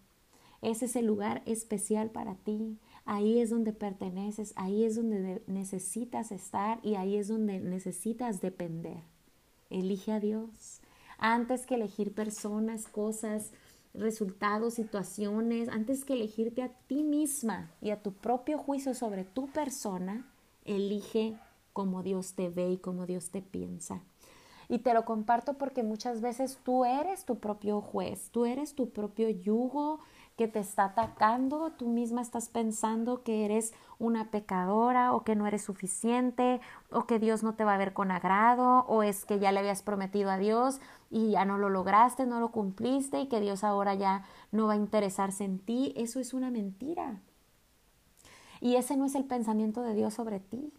Ese 0.60 0.84
es 0.84 0.94
el 0.94 1.06
lugar 1.06 1.42
especial 1.44 2.10
para 2.10 2.36
ti. 2.36 2.78
Ahí 3.04 3.40
es 3.40 3.50
donde 3.50 3.72
perteneces, 3.72 4.52
ahí 4.54 4.84
es 4.84 4.94
donde 4.94 5.42
necesitas 5.48 6.30
estar 6.30 6.78
y 6.84 6.94
ahí 6.94 7.16
es 7.16 7.26
donde 7.26 7.58
necesitas 7.58 8.40
depender. 8.40 9.02
Elige 9.70 10.12
a 10.12 10.20
Dios. 10.20 10.80
Antes 11.18 11.66
que 11.66 11.74
elegir 11.74 12.14
personas, 12.14 12.86
cosas, 12.86 13.50
resultados, 13.92 14.74
situaciones, 14.74 15.68
antes 15.68 16.04
que 16.04 16.12
elegirte 16.12 16.62
a 16.62 16.68
ti 16.86 17.02
misma 17.02 17.72
y 17.80 17.90
a 17.90 18.00
tu 18.00 18.12
propio 18.12 18.58
juicio 18.58 18.94
sobre 18.94 19.24
tu 19.24 19.48
persona, 19.48 20.31
elige 20.64 21.36
como 21.72 22.02
Dios 22.02 22.34
te 22.34 22.50
ve 22.50 22.70
y 22.70 22.78
como 22.78 23.06
Dios 23.06 23.30
te 23.30 23.42
piensa. 23.42 24.02
Y 24.68 24.78
te 24.78 24.94
lo 24.94 25.04
comparto 25.04 25.54
porque 25.54 25.82
muchas 25.82 26.20
veces 26.20 26.58
tú 26.62 26.84
eres 26.84 27.24
tu 27.24 27.38
propio 27.38 27.80
juez, 27.80 28.30
tú 28.30 28.46
eres 28.46 28.74
tu 28.74 28.90
propio 28.90 29.28
yugo 29.28 30.00
que 30.36 30.48
te 30.48 30.60
está 30.60 30.86
atacando, 30.86 31.72
tú 31.72 31.88
misma 31.88 32.22
estás 32.22 32.48
pensando 32.48 33.22
que 33.22 33.44
eres 33.44 33.74
una 33.98 34.30
pecadora 34.30 35.12
o 35.12 35.24
que 35.24 35.36
no 35.36 35.46
eres 35.46 35.62
suficiente 35.62 36.60
o 36.90 37.06
que 37.06 37.18
Dios 37.18 37.42
no 37.42 37.54
te 37.54 37.64
va 37.64 37.74
a 37.74 37.78
ver 37.78 37.92
con 37.92 38.10
agrado 38.10 38.86
o 38.88 39.02
es 39.02 39.24
que 39.26 39.38
ya 39.38 39.52
le 39.52 39.60
habías 39.60 39.82
prometido 39.82 40.30
a 40.30 40.38
Dios 40.38 40.80
y 41.10 41.32
ya 41.32 41.44
no 41.44 41.58
lo 41.58 41.68
lograste, 41.68 42.24
no 42.24 42.40
lo 42.40 42.50
cumpliste 42.50 43.20
y 43.20 43.28
que 43.28 43.40
Dios 43.40 43.64
ahora 43.64 43.94
ya 43.94 44.24
no 44.52 44.66
va 44.66 44.72
a 44.72 44.76
interesarse 44.76 45.44
en 45.44 45.58
ti. 45.58 45.92
Eso 45.96 46.18
es 46.18 46.32
una 46.32 46.50
mentira. 46.50 47.20
Y 48.62 48.76
ese 48.76 48.96
no 48.96 49.04
es 49.04 49.16
el 49.16 49.24
pensamiento 49.24 49.82
de 49.82 49.92
Dios 49.92 50.14
sobre 50.14 50.38
ti. 50.38 50.72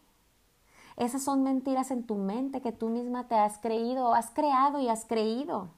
Esas 0.96 1.22
son 1.22 1.44
mentiras 1.44 1.92
en 1.92 2.06
tu 2.06 2.16
mente 2.16 2.62
que 2.62 2.72
tú 2.72 2.88
misma 2.88 3.28
te 3.28 3.36
has 3.36 3.58
creído, 3.58 4.14
has 4.14 4.30
creado 4.30 4.80
y 4.80 4.88
has 4.88 5.04
creído. 5.04 5.70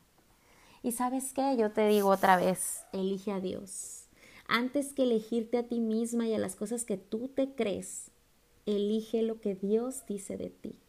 Y 0.83 0.91
sabes 0.91 1.33
qué, 1.33 1.57
yo 1.57 1.71
te 1.71 1.87
digo 1.87 2.09
otra 2.09 2.37
vez, 2.37 2.85
elige 2.93 3.31
a 3.31 3.39
Dios. 3.39 4.03
Antes 4.47 4.93
que 4.93 5.01
elegirte 5.01 5.57
a 5.57 5.67
ti 5.67 5.79
misma 5.79 6.27
y 6.27 6.35
a 6.35 6.37
las 6.37 6.55
cosas 6.55 6.85
que 6.85 6.97
tú 6.97 7.27
te 7.27 7.55
crees, 7.55 8.11
elige 8.67 9.23
lo 9.23 9.41
que 9.41 9.55
Dios 9.55 10.05
dice 10.05 10.37
de 10.37 10.51
ti. 10.51 10.79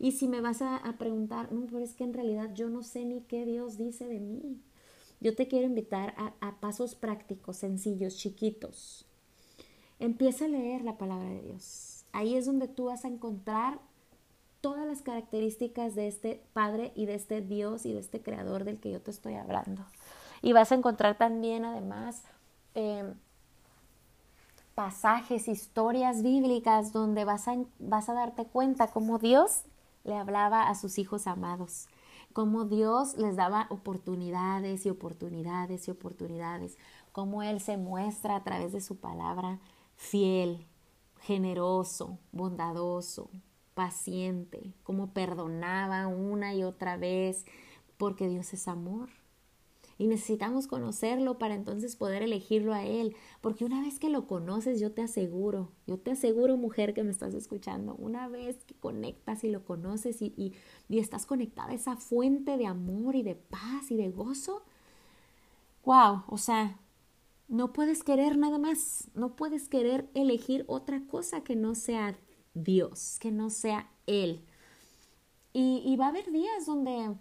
Y 0.00 0.12
si 0.12 0.26
me 0.26 0.40
vas 0.40 0.62
a, 0.62 0.80
preguntar, 0.98 1.52
no, 1.52 1.66
pero 1.66 1.78
es 1.78 1.94
que 1.94 2.02
en 2.02 2.12
realidad 2.12 2.52
yo 2.54 2.68
no 2.68 2.82
sé 2.82 3.04
ni 3.04 3.20
qué 3.20 3.46
Dios 3.46 3.78
dice 3.78 4.08
de 4.08 4.18
mí. 4.18 4.60
Yo 5.20 5.36
te 5.36 5.46
quiero 5.46 5.68
invitar 5.68 6.12
a 6.40 6.58
pasos 6.58 6.96
prácticos, 6.96 7.58
sencillos, 7.58 8.16
chiquitos. 8.16 9.06
Empieza 9.98 10.44
a 10.44 10.48
leer 10.48 10.82
la 10.82 10.98
palabra 10.98 11.28
de 11.28 11.42
Dios 11.42 11.94
Ahí 12.14 12.36
es 12.36 12.46
donde 12.46 12.68
tú 12.68 12.84
vas 12.84 13.04
a 13.04 13.08
encontrar 13.08 13.80
todas 14.60 14.86
las 14.86 15.02
características 15.02 15.96
de 15.96 16.06
este 16.06 16.40
Padre 16.52 16.92
y 16.94 17.06
de 17.06 17.16
este 17.16 17.40
Dios 17.40 17.84
y 17.84 17.92
de 17.92 17.98
este 17.98 18.22
Creador 18.22 18.62
del 18.62 18.78
que 18.78 18.92
yo 18.92 19.02
te 19.02 19.10
estoy 19.10 19.34
hablando. 19.34 19.84
Y 20.40 20.52
vas 20.52 20.70
a 20.70 20.76
encontrar 20.76 21.18
también 21.18 21.64
además 21.64 22.22
em, 22.74 23.14
pasajes, 24.76 25.48
historias 25.48 26.22
bíblicas 26.22 26.92
donde 26.92 27.24
vas 27.24 27.48
a, 27.48 27.56
vas 27.80 28.08
a 28.08 28.14
darte 28.14 28.46
cuenta 28.46 28.86
cómo 28.92 29.18
Dios 29.18 29.62
le 30.04 30.16
hablaba 30.16 30.68
a 30.68 30.76
sus 30.76 30.98
hijos 30.98 31.26
amados, 31.26 31.88
cómo 32.32 32.64
Dios 32.64 33.16
les 33.16 33.34
daba 33.34 33.66
oportunidades 33.70 34.86
y 34.86 34.90
oportunidades 34.90 35.88
y 35.88 35.90
oportunidades, 35.90 36.78
cómo 37.10 37.42
Él 37.42 37.60
se 37.60 37.76
muestra 37.76 38.36
a 38.36 38.44
través 38.44 38.72
de 38.72 38.80
su 38.80 38.98
palabra 39.00 39.58
fiel, 39.96 40.66
generoso, 41.20 42.18
bondadoso, 42.32 43.30
paciente, 43.74 44.74
como 44.82 45.12
perdonaba 45.12 46.06
una 46.06 46.54
y 46.54 46.62
otra 46.62 46.96
vez, 46.96 47.44
porque 47.96 48.28
Dios 48.28 48.52
es 48.54 48.68
amor. 48.68 49.08
Y 49.96 50.08
necesitamos 50.08 50.66
conocerlo 50.66 51.38
para 51.38 51.54
entonces 51.54 51.94
poder 51.94 52.22
elegirlo 52.22 52.74
a 52.74 52.84
Él, 52.84 53.14
porque 53.40 53.64
una 53.64 53.80
vez 53.80 54.00
que 54.00 54.10
lo 54.10 54.26
conoces, 54.26 54.80
yo 54.80 54.90
te 54.92 55.02
aseguro, 55.02 55.70
yo 55.86 55.98
te 55.98 56.10
aseguro, 56.10 56.56
mujer 56.56 56.94
que 56.94 57.04
me 57.04 57.12
estás 57.12 57.32
escuchando, 57.34 57.94
una 57.94 58.26
vez 58.26 58.64
que 58.64 58.74
conectas 58.74 59.44
y 59.44 59.50
lo 59.50 59.64
conoces 59.64 60.20
y, 60.20 60.34
y, 60.36 60.52
y 60.88 60.98
estás 60.98 61.26
conectada 61.26 61.70
a 61.70 61.74
esa 61.74 61.96
fuente 61.96 62.56
de 62.56 62.66
amor 62.66 63.14
y 63.14 63.22
de 63.22 63.36
paz 63.36 63.90
y 63.90 63.96
de 63.96 64.10
gozo, 64.10 64.62
wow, 65.84 66.22
o 66.26 66.38
sea, 66.38 66.80
no 67.48 67.72
puedes 67.72 68.02
querer 68.02 68.36
nada 68.36 68.58
más, 68.58 69.10
no 69.14 69.36
puedes 69.36 69.68
querer 69.68 70.08
elegir 70.14 70.64
otra 70.66 71.06
cosa 71.06 71.42
que 71.42 71.56
no 71.56 71.74
sea 71.74 72.18
Dios, 72.54 73.18
que 73.20 73.30
no 73.30 73.50
sea 73.50 73.90
Él. 74.06 74.44
Y, 75.52 75.94
va 75.96 76.06
a 76.06 76.08
haber 76.08 76.32
días 76.32 76.66
donde 76.66 77.14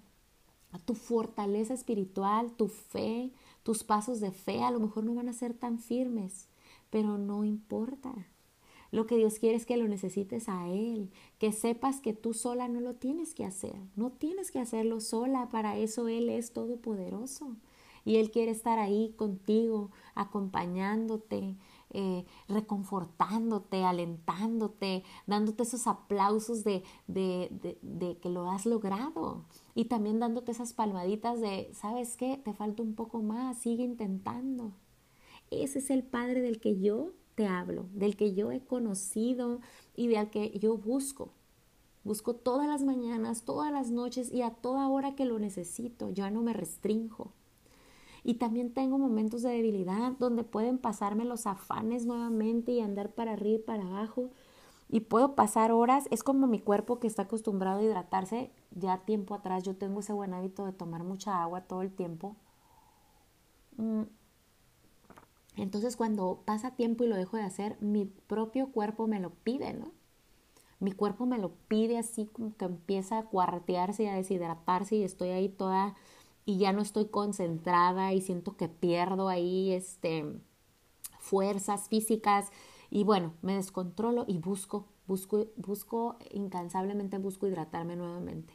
tu 0.85 0.95
fortaleza 0.95 1.75
espiritual, 1.75 2.51
tu 2.53 2.67
fe, 2.67 3.31
tus 3.61 3.83
pasos 3.83 4.19
de 4.21 4.31
fe 4.31 4.63
a 4.63 4.71
lo 4.71 4.79
mejor 4.79 5.03
no 5.03 5.13
van 5.13 5.29
a 5.29 5.33
ser 5.33 5.53
tan 5.53 5.77
firmes, 5.77 6.47
pero 6.89 7.19
no 7.19 7.43
importa. 7.43 8.11
Lo 8.89 9.05
que 9.05 9.17
Dios 9.17 9.37
quiere 9.37 9.55
es 9.55 9.67
que 9.67 9.77
lo 9.77 9.87
necesites 9.87 10.49
a 10.49 10.67
Él, 10.67 11.11
que 11.37 11.51
sepas 11.51 11.99
que 11.99 12.13
tú 12.13 12.33
sola 12.33 12.67
no 12.67 12.79
lo 12.79 12.95
tienes 12.95 13.35
que 13.35 13.45
hacer, 13.45 13.75
no 13.95 14.11
tienes 14.11 14.49
que 14.49 14.59
hacerlo 14.59 14.99
sola, 14.99 15.49
para 15.49 15.77
eso 15.77 16.07
Él 16.07 16.29
es 16.29 16.53
todopoderoso 16.53 17.55
y 18.05 18.17
Él 18.17 18.31
quiere 18.31 18.51
estar 18.51 18.79
ahí 18.79 19.13
contigo, 19.17 19.91
acompañándote, 20.15 21.55
eh, 21.91 22.25
reconfortándote, 22.47 23.83
alentándote, 23.83 25.03
dándote 25.27 25.63
esos 25.63 25.87
aplausos 25.87 26.63
de, 26.63 26.83
de, 27.07 27.77
de, 27.81 28.17
que 28.17 28.29
lo 28.29 28.49
has 28.49 28.65
logrado 28.65 29.45
y 29.75 29.85
también 29.85 30.19
dándote 30.19 30.51
esas 30.51 30.73
palmaditas 30.73 31.39
de, 31.39 31.69
¿sabes 31.73 32.17
qué? 32.17 32.37
Te 32.43 32.53
falta 32.53 32.81
un 32.81 32.95
poco 32.95 33.21
más, 33.21 33.59
sigue 33.59 33.83
intentando. 33.83 34.71
Ese 35.51 35.79
es 35.79 35.91
el 35.91 36.03
Padre 36.03 36.41
del 36.41 36.59
que 36.59 36.79
yo 36.79 37.11
te 37.35 37.45
hablo, 37.47 37.85
del 37.93 38.15
que 38.15 38.33
yo 38.33 38.51
he 38.51 38.65
conocido 38.65 39.59
y 39.95 40.07
del 40.07 40.29
que 40.29 40.57
yo 40.57 40.77
busco. 40.77 41.29
Busco 42.03 42.33
todas 42.33 42.67
las 42.67 42.83
mañanas, 42.83 43.43
todas 43.43 43.71
las 43.71 43.91
noches 43.91 44.31
y 44.31 44.41
a 44.41 44.49
toda 44.51 44.89
hora 44.89 45.15
que 45.15 45.25
lo 45.25 45.39
necesito. 45.39 46.09
Yo 46.09 46.29
no 46.31 46.41
me 46.41 46.53
restrinjo. 46.53 47.31
Y 48.23 48.35
también 48.35 48.73
tengo 48.73 48.97
momentos 48.97 49.41
de 49.41 49.49
debilidad 49.49 50.13
donde 50.13 50.43
pueden 50.43 50.77
pasarme 50.77 51.25
los 51.25 51.45
afanes 51.45 52.05
nuevamente 52.05 52.71
y 52.71 52.79
andar 52.79 53.11
para 53.11 53.33
arriba 53.33 53.59
y 53.59 53.63
para 53.63 53.85
abajo. 53.85 54.29
Y 54.89 55.01
puedo 55.01 55.35
pasar 55.35 55.71
horas. 55.71 56.07
Es 56.11 56.23
como 56.23 56.47
mi 56.47 56.59
cuerpo 56.59 56.99
que 56.99 57.07
está 57.07 57.23
acostumbrado 57.23 57.79
a 57.79 57.83
hidratarse. 57.83 58.51
Ya 58.71 58.99
tiempo 58.99 59.35
atrás 59.35 59.63
yo 59.63 59.75
tengo 59.75 59.99
ese 59.99 60.13
buen 60.13 60.33
hábito 60.33 60.65
de 60.65 60.71
tomar 60.71 61.03
mucha 61.03 61.41
agua 61.41 61.61
todo 61.61 61.81
el 61.81 61.91
tiempo. 61.91 62.35
Mm. 63.77 64.03
Entonces 65.55 65.97
cuando 65.97 66.41
pasa 66.45 66.71
tiempo 66.71 67.03
y 67.03 67.07
lo 67.07 67.15
dejo 67.15 67.37
de 67.37 67.43
hacer, 67.43 67.77
mi 67.81 68.05
propio 68.05 68.71
cuerpo 68.71 69.07
me 69.07 69.19
lo 69.19 69.31
pide, 69.31 69.73
¿no? 69.73 69.91
Mi 70.79 70.91
cuerpo 70.91 71.25
me 71.25 71.37
lo 71.37 71.51
pide 71.67 71.97
así 71.97 72.25
como 72.25 72.55
que 72.55 72.65
empieza 72.65 73.19
a 73.19 73.25
cuartearse 73.25 74.03
y 74.03 74.07
a 74.07 74.15
deshidratarse 74.15 74.95
y 74.95 75.03
estoy 75.03 75.29
ahí 75.29 75.49
toda 75.49 75.95
y 76.45 76.57
ya 76.57 76.73
no 76.73 76.81
estoy 76.81 77.05
concentrada 77.07 78.13
y 78.13 78.21
siento 78.21 78.55
que 78.57 78.67
pierdo 78.69 79.29
ahí 79.29 79.71
este, 79.71 80.25
fuerzas 81.19 81.87
físicas 81.87 82.51
y 82.89 83.03
bueno, 83.03 83.33
me 83.41 83.55
descontrolo 83.55 84.25
y 84.27 84.37
busco, 84.37 84.87
busco, 85.07 85.47
busco, 85.55 86.17
incansablemente 86.31 87.17
busco 87.17 87.47
hidratarme 87.47 87.95
nuevamente 87.95 88.53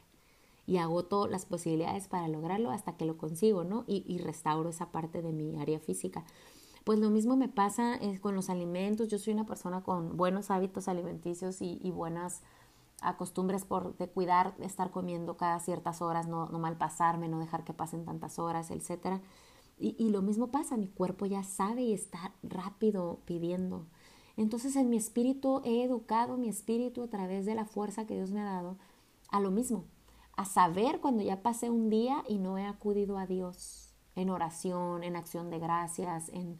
y 0.65 0.77
agoto 0.77 1.27
las 1.27 1.45
posibilidades 1.45 2.07
para 2.07 2.27
lograrlo 2.27 2.69
hasta 2.69 2.95
que 2.95 3.05
lo 3.05 3.17
consigo, 3.17 3.63
¿no? 3.63 3.85
Y, 3.87 4.03
y 4.07 4.19
restauro 4.19 4.69
esa 4.69 4.91
parte 4.91 5.23
de 5.23 5.33
mi 5.33 5.59
área 5.59 5.79
física. 5.79 6.23
Pues 6.83 6.99
lo 6.99 7.09
mismo 7.09 7.35
me 7.35 7.49
pasa 7.49 7.95
eh, 7.95 8.19
con 8.19 8.35
los 8.35 8.49
alimentos. 8.49 9.07
Yo 9.07 9.17
soy 9.17 9.33
una 9.33 9.45
persona 9.45 9.81
con 9.81 10.15
buenos 10.15 10.51
hábitos 10.51 10.87
alimenticios 10.87 11.61
y, 11.61 11.79
y 11.81 11.91
buenas 11.91 12.43
acostumbres 13.01 13.65
por 13.65 13.97
de 13.97 14.09
cuidar, 14.09 14.55
estar 14.59 14.91
comiendo 14.91 15.37
cada 15.37 15.59
ciertas 15.59 16.01
horas, 16.01 16.27
no, 16.27 16.47
no 16.47 16.77
pasarme 16.77 17.27
no 17.27 17.39
dejar 17.39 17.63
que 17.63 17.73
pasen 17.73 18.05
tantas 18.05 18.39
horas, 18.39 18.71
etc. 18.71 19.21
Y, 19.77 19.95
y 19.97 20.09
lo 20.09 20.21
mismo 20.21 20.47
pasa, 20.47 20.77
mi 20.77 20.87
cuerpo 20.87 21.25
ya 21.25 21.43
sabe 21.43 21.83
y 21.83 21.93
está 21.93 22.33
rápido 22.43 23.19
pidiendo. 23.25 23.87
Entonces 24.37 24.75
en 24.75 24.89
mi 24.89 24.97
espíritu 24.97 25.61
he 25.65 25.83
educado 25.83 26.37
mi 26.37 26.47
espíritu 26.47 27.03
a 27.03 27.09
través 27.09 27.45
de 27.45 27.55
la 27.55 27.65
fuerza 27.65 28.05
que 28.05 28.15
Dios 28.15 28.31
me 28.31 28.39
ha 28.39 28.45
dado 28.45 28.77
a 29.29 29.39
lo 29.39 29.51
mismo, 29.51 29.85
a 30.37 30.45
saber 30.45 31.01
cuando 31.01 31.23
ya 31.23 31.41
pasé 31.41 31.69
un 31.69 31.89
día 31.89 32.23
y 32.27 32.37
no 32.37 32.57
he 32.57 32.65
acudido 32.65 33.17
a 33.17 33.25
Dios 33.25 33.93
en 34.15 34.29
oración, 34.29 35.03
en 35.03 35.15
acción 35.15 35.49
de 35.49 35.59
gracias, 35.59 36.29
en, 36.29 36.57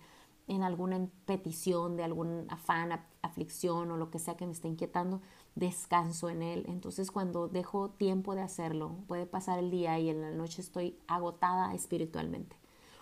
en 0.48 0.64
alguna 0.64 1.08
petición 1.26 1.96
de 1.96 2.04
algún 2.04 2.48
afán, 2.50 3.00
aflicción 3.22 3.92
o 3.92 3.98
lo 3.98 4.10
que 4.10 4.20
sea 4.20 4.36
que 4.36 4.46
me 4.46 4.52
esté 4.52 4.68
inquietando, 4.68 5.22
descanso 5.60 6.30
en 6.30 6.42
él. 6.42 6.66
Entonces 6.68 7.12
cuando 7.12 7.48
dejo 7.48 7.90
tiempo 7.90 8.36
de 8.36 8.42
hacerlo, 8.42 8.96
puede 9.08 9.26
pasar 9.26 9.60
el 9.60 9.70
día 9.70 10.00
y 10.00 10.10
en 10.10 10.22
la 10.22 10.32
noche 10.32 10.62
estoy 10.62 10.98
agotada 11.08 11.74
espiritualmente. 11.74 12.56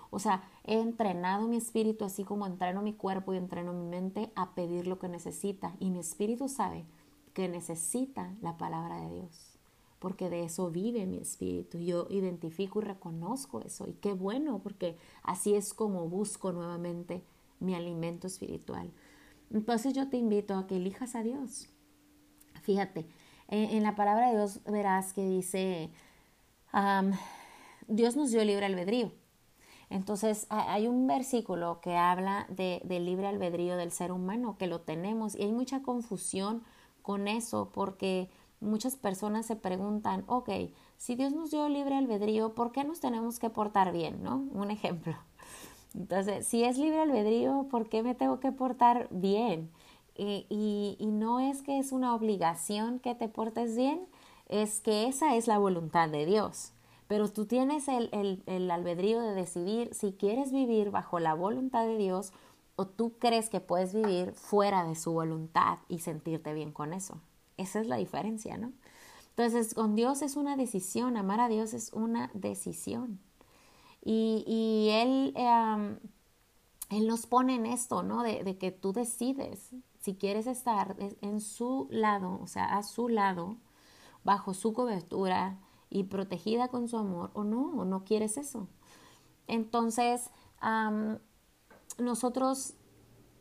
O 0.10 0.20
sea, 0.20 0.44
he 0.64 0.80
entrenado 0.80 1.48
mi 1.48 1.58
espíritu 1.58 2.06
así 2.06 2.24
como 2.24 2.46
entreno 2.46 2.82
mi 2.82 2.94
cuerpo 2.94 3.34
y 3.34 3.38
entreno 3.38 3.74
mi 3.74 3.86
mente 3.86 4.32
a 4.36 4.56
pedir 4.56 4.88
lo 4.88 5.00
que 5.00 5.10
necesita. 5.10 5.76
Y 5.80 5.90
mi 5.90 6.00
espíritu 6.00 6.48
sabe 6.48 6.86
que 7.34 7.50
necesita 7.50 8.34
la 8.42 8.58
palabra 8.58 9.02
de 9.02 9.14
Dios, 9.14 9.60
porque 10.00 10.30
de 10.30 10.46
eso 10.46 10.72
vive 10.72 11.06
mi 11.06 11.18
espíritu. 11.18 11.78
Yo 11.78 12.08
identifico 12.10 12.82
y 12.82 12.86
reconozco 12.86 13.62
eso. 13.62 13.88
Y 13.88 13.94
qué 13.94 14.14
bueno, 14.14 14.60
porque 14.60 14.98
así 15.24 15.56
es 15.56 15.74
como 15.74 16.08
busco 16.08 16.52
nuevamente 16.54 17.22
mi 17.60 17.76
alimento 17.76 18.28
espiritual. 18.28 18.92
Entonces 19.52 19.94
yo 19.94 20.10
te 20.10 20.18
invito 20.18 20.56
a 20.56 20.68
que 20.68 20.78
elijas 20.78 21.16
a 21.16 21.24
Dios, 21.24 21.70
Fíjate, 22.68 23.08
en, 23.48 23.82
la 23.82 23.96
palabra 23.96 24.28
de 24.28 24.36
Dios 24.36 24.60
verás 24.66 25.14
que 25.14 25.24
dice, 25.24 25.90
Dios 27.88 28.18
nos 28.18 28.30
dio 28.30 28.44
libre 28.44 28.66
albedrío. 28.66 29.14
Entonces 29.90 30.48
hay 30.50 30.86
un 30.90 31.08
versículo 31.08 31.80
que 31.80 31.96
habla 31.96 32.46
de, 32.50 32.82
libre 33.00 33.28
albedrío 33.28 33.78
del 33.78 33.94
ser 33.94 34.12
humano, 34.12 34.58
que 34.58 34.68
lo 34.68 34.82
tenemos, 34.82 35.34
y 35.34 35.44
hay 35.44 35.54
mucha 35.54 35.82
confusión 35.82 36.62
con 37.04 37.30
eso, 37.30 37.72
porque 37.74 38.30
muchas 38.60 38.98
personas 38.98 39.46
se 39.46 39.56
preguntan, 39.56 40.26
ok, 40.28 40.50
si 40.98 41.16
Dios 41.16 41.32
nos 41.32 41.52
dio 41.52 41.70
libre 41.70 41.96
albedrío, 41.96 42.54
¿por 42.54 42.74
qué 42.74 42.84
nos 42.84 43.00
tenemos 43.00 43.40
que 43.40 43.50
portar 43.50 43.94
bien? 43.94 44.22
¿No? 44.24 44.46
Un 44.52 44.72
ejemplo. 44.72 45.16
Entonces, 45.96 46.46
si 46.46 46.66
es 46.66 46.78
libre 46.78 47.00
albedrío, 47.00 47.68
¿por 47.72 47.88
qué 47.88 48.04
me 48.04 48.14
tengo 48.14 48.42
que 48.42 48.52
portar 48.52 49.08
bien? 49.10 49.72
Eh, 50.18 50.48
y, 50.50 50.98
no 51.06 51.40
es 51.40 51.62
que 51.62 51.78
es 51.78 51.92
una 51.92 52.16
obligación 52.16 53.00
que 53.00 53.14
te 53.14 53.30
portes 53.30 53.78
bien, 53.78 54.08
es 54.48 54.82
que 54.82 55.08
esa 55.08 55.36
es 55.36 55.48
la 55.48 55.60
voluntad 55.60 56.10
de 56.10 56.26
Dios. 56.26 56.74
Pero 57.08 57.30
tú 57.30 57.46
tienes 57.46 57.88
el, 57.88 58.72
albedrío 58.72 59.22
de 59.22 59.34
decidir 59.34 59.94
si 59.94 60.14
quieres 60.14 60.52
vivir 60.52 60.90
bajo 60.90 61.20
la 61.20 61.36
voluntad 61.36 61.86
de 61.86 61.98
Dios 61.98 62.34
o 62.76 62.88
tú 62.88 63.14
crees 63.20 63.50
que 63.50 63.60
puedes 63.60 63.94
vivir 63.94 64.34
fuera 64.34 64.84
de 64.84 64.96
su 64.96 65.14
voluntad 65.14 65.80
y 65.88 66.00
sentirte 66.00 66.54
bien 66.54 66.72
con 66.72 66.94
eso. 66.94 67.22
Esa 67.56 67.80
es 67.80 67.88
la 67.88 67.98
diferencia, 67.98 68.58
¿no? 68.58 68.74
Entonces, 69.30 69.74
con 69.74 69.96
Dios 69.96 70.22
es 70.22 70.36
una 70.36 70.58
decisión, 70.58 71.16
amar 71.16 71.40
a 71.40 71.48
Dios 71.48 71.74
es 71.74 71.94
una 71.94 72.32
decisión. 72.34 73.20
Y, 74.04 74.88
eh, 74.92 75.98
él 76.90 77.08
nos 77.08 77.28
pone 77.28 77.56
en 77.56 77.66
esto, 77.66 78.04
¿no? 78.04 78.24
De, 78.24 78.44
de, 78.44 78.58
que 78.58 78.72
tú 78.72 78.94
decides 78.94 79.74
si 80.08 80.16
quieres 80.16 80.48
estar 80.48 80.96
en 81.20 81.42
su 81.42 81.90
lado, 81.92 82.40
o 82.42 82.48
sea, 82.48 82.78
a 82.78 82.84
su 82.84 83.10
lado, 83.10 83.58
bajo 84.24 84.54
su 84.54 84.72
cobertura 84.72 85.60
y 85.90 86.04
protegida 86.04 86.70
con 86.70 86.88
su 86.88 86.96
amor, 86.96 87.30
o 87.34 87.44
no, 87.44 87.74
o 87.74 87.84
no 87.84 88.06
quieres 88.06 88.38
eso. 88.38 88.70
Entonces, 89.48 90.30
nosotros 91.98 92.76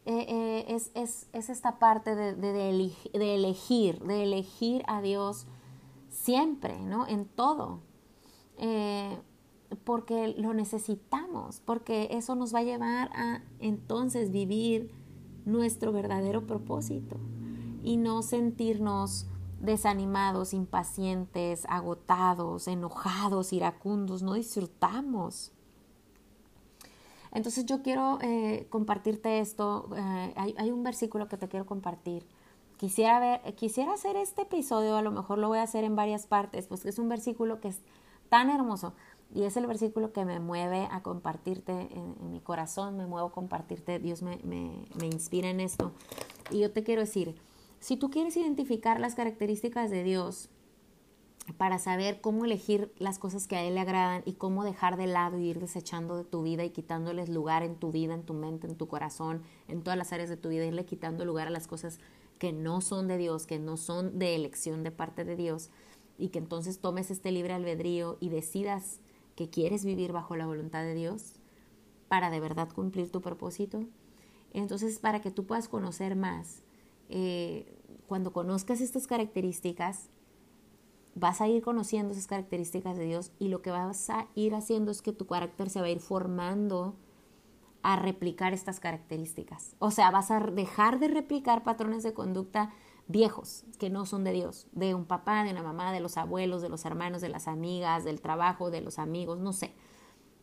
eh, 0.07 0.27
eh, 0.29 0.65
es, 0.67 0.91
es, 0.95 1.29
es, 1.33 1.51
esta 1.51 1.79
parte 1.79 2.17
de, 2.17 2.35
de, 2.35 2.53
de, 2.53 3.35
elegir, 3.37 4.01
de 4.01 4.25
elegir 4.25 4.83
a 4.89 5.01
Dios 5.03 5.47
siempre, 6.09 6.81
¿no? 6.81 7.07
En 7.07 7.27
todo. 7.27 7.79
Eh, 8.59 9.21
porque 9.85 10.35
lo 10.37 10.53
necesitamos, 10.53 11.61
porque 11.61 12.09
eso 12.11 12.35
nos 12.35 12.53
va 12.53 12.59
a 12.59 12.65
llevar 12.65 13.13
a 13.15 13.45
entonces 13.61 14.33
vivir 14.33 15.06
nuestro 15.47 15.93
verdadero 15.93 16.47
propósito 16.47 17.17
y 17.83 17.97
no 17.97 18.23
sentirnos 18.23 19.27
desanimados, 19.61 20.53
impacientes, 20.53 21.65
agotados, 21.69 22.69
enojados, 22.69 23.53
iracundos, 23.53 24.23
no 24.23 24.35
disfrutamos. 24.35 25.53
Entonces 27.33 27.67
yo 27.67 27.83
quiero 27.83 28.19
eh, 28.23 28.67
compartirte 28.71 29.41
esto, 29.41 29.89
eh, 29.97 30.35
hay, 30.37 30.71
un 30.71 30.83
versículo 30.83 31.29
que 31.29 31.37
te 31.37 31.49
quiero 31.49 31.67
compartir. 31.67 32.27
Quisiera, 32.77 33.21
ver, 33.21 33.55
quisiera 33.55 33.95
hacer 33.95 34.17
este 34.17 34.43
episodio, 34.43 34.97
a 34.97 35.03
lo 35.03 35.11
mejor 35.11 35.39
lo 35.39 35.49
voy 35.49 35.59
a 35.59 35.63
hacer 35.63 35.85
en 35.85 35.97
varias 35.97 36.27
partes, 36.27 36.67
pues 36.67 36.85
es 36.85 36.99
un 36.99 37.09
versículo 37.09 37.61
que 37.61 37.69
es 37.69 37.81
tan 38.29 38.51
hermoso. 38.51 38.95
Y 39.35 39.43
es 39.43 39.57
el 39.57 39.67
versículo 39.67 40.13
que 40.13 40.25
me 40.25 40.41
mueve 40.41 40.89
a 40.91 41.03
compartirte 41.03 41.73
en, 41.73 42.31
mi 42.31 42.41
corazón, 42.41 42.97
me 42.97 43.07
muevo 43.07 43.29
a 43.29 43.33
compartirte, 43.33 43.99
Dios 43.99 44.23
me, 44.23 44.39
me, 44.45 44.85
me 44.99 45.07
inspira 45.07 45.51
en 45.51 45.61
esto. 45.61 45.93
Y 46.51 46.61
yo 46.61 46.73
te 46.73 46.83
quiero 46.83 47.03
decir, 47.03 47.35
si 47.81 47.97
tú 47.97 48.11
quieres 48.11 48.37
identificar 48.37 49.01
las 49.01 49.15
características 49.15 49.91
de 49.91 50.05
Dios 50.05 50.49
para 51.55 51.79
saber 51.79 52.21
cómo 52.21 52.45
elegir 52.45 52.93
las 52.99 53.19
cosas 53.19 53.47
que 53.47 53.57
a 53.57 53.63
Él 53.63 53.75
le 53.75 53.81
agradan 53.81 54.23
y 54.25 54.35
cómo 54.35 54.65
dejar 54.65 54.97
de 54.97 55.07
lado 55.07 55.39
y 55.39 55.49
ir 55.49 55.61
desechando 55.61 56.17
de 56.17 56.25
tu 56.25 56.43
vida 56.43 56.65
y 56.65 56.71
quitándoles 56.71 57.29
lugar 57.29 57.63
en 57.63 57.77
tu 57.77 57.93
vida, 57.93 58.15
en 58.15 58.25
tu 58.25 58.35
mente, 58.35 58.67
en 58.67 58.77
tu 58.77 58.89
corazón, 58.89 59.43
en 59.69 59.83
todas 59.83 59.97
las 59.97 60.13
áreas 60.13 60.29
de 60.29 60.37
tu 60.37 60.49
vida, 60.49 60.65
irle 60.65 60.85
quitando 60.85 61.25
lugar 61.25 61.47
a 61.47 61.51
las 61.51 61.67
cosas 61.67 61.99
que 62.39 62.53
no 62.53 62.81
son 62.81 63.09
de 63.09 63.17
Dios, 63.17 63.47
que 63.47 63.59
no 63.59 63.77
son 63.77 64.19
de 64.19 64.35
elección 64.35 64.83
de 64.83 64.91
parte 64.91 65.25
de 65.25 65.37
Dios, 65.37 65.71
y 66.19 66.29
que 66.29 66.39
entonces 66.39 66.81
tomes 66.81 67.11
este 67.11 67.31
libre 67.31 67.55
albedrío 67.55 68.17
y 68.21 68.31
decidas 68.31 69.01
que 69.37 69.49
quieres 69.51 69.85
vivir 69.85 70.13
bajo 70.13 70.35
la 70.35 70.47
voluntad 70.47 70.83
de 70.83 70.95
Dios 70.95 71.35
para 72.09 72.31
de 72.31 72.41
verdad 72.41 72.69
cumplir 72.73 73.11
tu 73.11 73.21
propósito. 73.21 73.85
Entonces, 74.53 74.99
para 74.99 75.21
que 75.21 75.31
tú 75.31 75.47
puedas 75.47 75.69
conocer 75.69 76.17
más, 76.17 76.63
eh, 77.09 77.79
cuando 78.07 78.33
conozcas 78.33 78.81
estas 78.81 79.07
características, 79.07 80.09
vas 81.15 81.41
a 81.41 81.49
ir 81.49 81.63
conociendo 81.63 82.13
esas 82.13 82.27
características 82.27 82.97
de 82.97 83.05
Dios 83.05 83.33
y 83.39 83.49
lo 83.49 83.63
que 83.63 83.71
vas 83.71 84.11
a 84.11 84.29
ir 84.35 84.55
haciendo 84.55 84.91
es 84.91 85.03
que 85.03 85.13
tu 85.13 85.27
carácter 85.27 85.71
se 85.71 85.81
va 85.81 85.87
a 85.87 85.91
ir 85.91 86.01
formando 86.01 86.97
a 87.83 87.97
replicar 87.97 88.53
estas 88.53 88.81
características. 88.81 89.77
O 89.79 89.91
sea, 89.91 90.11
vas 90.11 90.31
a 90.31 90.41
dejar 90.41 90.99
de 90.99 91.09
replicar 91.09 91.63
patrones 91.63 92.03
de 92.03 92.15
conducta 92.15 92.73
viejos 93.09 93.65
que 93.79 93.91
no 93.91 94.07
son 94.07 94.25
de 94.25 94.33
Dios, 94.33 94.67
de 94.73 94.95
un 94.95 95.05
papá, 95.05 95.45
de 95.45 95.53
una 95.53 95.63
mamá, 95.63 95.93
de 95.93 96.01
los 96.01 96.17
abuelos, 96.17 96.63
de 96.63 96.69
los 96.69 96.85
hermanos, 96.85 97.21
de 97.21 97.29
las 97.29 97.49
amigas, 97.49 98.05
del 98.05 98.21
trabajo, 98.21 98.71
de 98.71 98.81
los 98.81 98.99
amigos, 98.99 99.39
no 99.39 99.53
sé. 99.53 99.73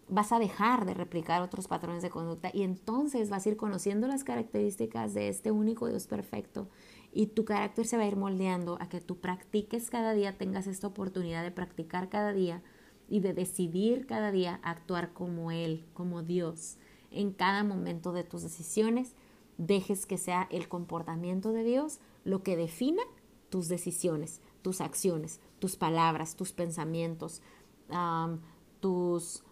Vas 0.09 0.31
a 0.31 0.39
dejar 0.39 0.85
de 0.85 0.93
replicar 0.93 1.41
otros 1.41 1.67
patrones 1.67 2.03
de 2.03 2.09
conducta 2.09 2.51
y 2.53 2.63
entonces 2.63 3.29
vas 3.29 3.45
a 3.45 3.49
ir 3.49 3.57
conociendo 3.57 4.07
las 4.07 4.23
características 4.23 5.13
de 5.13 5.29
este 5.29 5.51
único 5.51 5.87
Dios 5.87 6.07
perfecto 6.07 6.67
y 7.13 7.27
tu 7.27 7.45
carácter 7.45 7.85
se 7.85 7.97
va 7.97 8.03
a 8.03 8.07
ir 8.07 8.17
moldeando 8.17 8.77
a 8.81 8.89
que 8.89 8.99
tú 8.99 9.19
practiques 9.19 9.89
cada 9.89 10.13
día, 10.13 10.37
tengas 10.37 10.67
esta 10.67 10.87
oportunidad 10.87 11.43
de 11.43 11.51
practicar 11.51 12.09
cada 12.09 12.33
día 12.33 12.61
y 13.07 13.19
de 13.19 13.33
decidir 13.33 14.05
cada 14.07 14.31
día 14.31 14.59
actuar 14.63 15.13
como 15.13 15.51
Él, 15.51 15.85
como 15.93 16.23
Dios, 16.23 16.77
en 17.11 17.31
cada 17.31 17.63
momento 17.63 18.11
de 18.11 18.23
tus 18.23 18.41
decisiones, 18.41 19.15
dejes 19.57 20.05
que 20.05 20.17
sea 20.17 20.47
el 20.51 20.67
comportamiento 20.67 21.51
de 21.51 21.63
Dios 21.63 21.99
lo 22.23 22.43
que 22.43 22.55
defina 22.55 23.03
tus 23.49 23.67
decisiones, 23.67 24.41
tus 24.61 24.81
acciones, 24.81 25.39
tus 25.59 25.75
palabras, 25.75 26.35
tus 26.35 26.53
pensamientos, 26.53 27.41
tus 28.79 29.43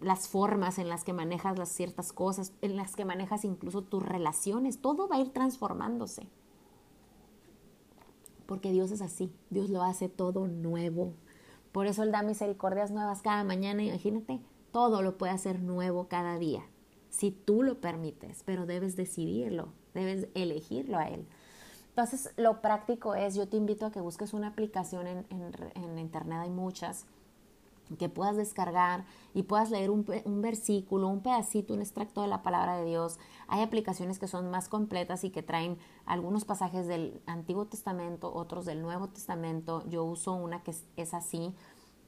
las 0.00 0.28
formas 0.28 0.78
en 0.78 0.88
las 0.88 1.04
que 1.04 1.12
manejas 1.12 1.58
las 1.58 1.68
ciertas 1.68 2.12
cosas, 2.12 2.52
en 2.60 2.76
las 2.76 2.94
que 2.94 3.04
manejas 3.04 3.44
incluso 3.44 3.82
tus 3.82 4.02
relaciones, 4.02 4.80
todo 4.80 5.08
va 5.08 5.16
a 5.16 5.20
ir 5.20 5.32
transformándose. 5.32 6.28
Porque 8.46 8.70
Dios 8.72 8.90
es 8.92 9.02
así, 9.02 9.32
Dios 9.50 9.70
lo 9.70 9.82
hace 9.82 10.08
todo 10.08 10.46
nuevo. 10.46 11.14
Por 11.72 11.86
eso 11.86 12.02
Él 12.02 12.12
da 12.12 12.22
misericordias 12.22 12.90
nuevas 12.90 13.22
cada 13.22 13.44
mañana, 13.44 13.82
imagínate, 13.82 14.40
todo 14.72 15.02
lo 15.02 15.18
puede 15.18 15.32
hacer 15.32 15.60
nuevo 15.60 16.08
cada 16.08 16.38
día, 16.38 16.62
si 17.10 17.30
tú 17.30 17.62
lo 17.62 17.80
permites, 17.80 18.42
pero 18.44 18.66
debes 18.66 18.96
decidirlo, 18.96 19.68
debes 19.94 20.28
elegirlo 20.34 20.98
a 20.98 21.08
Él. 21.08 21.26
Entonces, 21.90 22.32
lo 22.36 22.60
práctico 22.60 23.14
es, 23.14 23.34
yo 23.34 23.48
te 23.48 23.56
invito 23.56 23.86
a 23.86 23.90
que 23.90 24.00
busques 24.00 24.32
una 24.32 24.48
aplicación 24.48 25.06
en, 25.06 25.26
en 25.30 25.98
Internet, 25.98 26.38
hay 26.42 26.50
muchas, 26.50 27.06
que 27.96 28.08
puedas 28.08 28.36
descargar 28.36 29.04
y 29.34 29.44
puedas 29.44 29.70
leer 29.70 29.90
un, 29.90 30.04
un, 30.24 30.42
versículo, 30.42 31.08
un 31.08 31.22
pedacito, 31.22 31.72
un 31.72 31.80
extracto 31.80 32.22
de 32.22 32.28
la 32.28 32.42
palabra 32.42 32.76
de 32.76 32.84
Dios. 32.84 33.18
Hay 33.46 33.62
aplicaciones 33.62 34.18
que 34.18 34.28
son 34.28 34.50
más 34.50 34.68
completas 34.68 35.24
y 35.24 35.30
que 35.30 35.42
traen 35.42 35.78
algunos 36.04 36.44
pasajes 36.44 36.86
del 36.86 37.20
Antiguo 37.26 37.66
Testamento, 37.66 38.32
otros 38.34 38.66
del 38.66 38.82
Nuevo 38.82 39.08
Testamento. 39.08 39.84
Yo 39.88 40.04
uso 40.04 40.34
una 40.34 40.62
que 40.62 40.74
es, 40.96 41.14
así, 41.14 41.54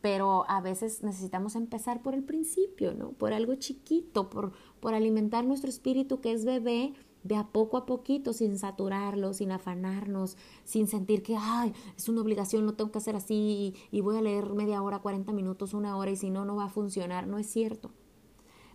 pero 0.00 0.48
a 0.48 0.60
veces 0.60 1.02
necesitamos 1.02 1.56
empezar 1.56 2.02
por 2.02 2.14
el 2.14 2.24
principio, 2.24 2.94
¿no? 2.94 3.12
Por 3.12 3.32
algo 3.32 3.54
chiquito, 3.56 4.30
por, 4.30 4.52
alimentar 4.94 5.44
nuestro 5.44 5.68
espíritu 5.68 6.20
que 6.20 6.32
es 6.32 6.44
bebé 6.44 6.94
de 7.22 7.36
a 7.36 7.48
poco 7.48 7.76
a 7.76 7.84
poquito, 7.84 8.32
sin 8.32 8.58
saturarlo, 8.58 9.34
sin 9.34 9.52
afanarnos, 9.52 10.38
sin 10.64 10.86
sentir 10.86 11.22
que, 11.22 11.36
ay, 11.38 11.74
es 11.96 12.08
una 12.08 12.22
obligación, 12.22 12.64
lo 12.64 12.74
tengo 12.74 12.90
que 12.90 12.98
hacer 12.98 13.14
así 13.14 13.74
y, 13.90 14.00
voy 14.00 14.16
a 14.16 14.22
leer 14.22 14.50
media 14.54 14.82
hora, 14.82 15.00
40 15.00 15.32
minutos, 15.32 15.74
una 15.74 15.96
hora 15.98 16.10
y 16.10 16.16
si 16.16 16.30
no, 16.30 16.46
no 16.46 16.56
va 16.56 16.64
a 16.64 16.70
funcionar. 16.70 17.26
No 17.26 17.38
es 17.38 17.46
cierto. 17.46 17.90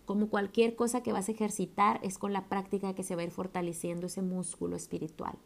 Como 0.04 0.28
cualquier 0.28 0.76
cosa 0.76 1.02
que 1.02 1.12
vas 1.12 1.28
a 1.28 1.32
ejercitar, 1.32 1.98
es 2.04 2.18
con 2.18 2.32
la 2.32 2.48
práctica 2.48 2.94
que 2.94 3.02
se 3.02 3.16
va 3.16 3.22
a 3.22 3.24
ir 3.24 3.32
fortaleciendo 3.32 4.06
ese 4.06 4.22
músculo 4.22 4.76
espiritual. 4.76 5.36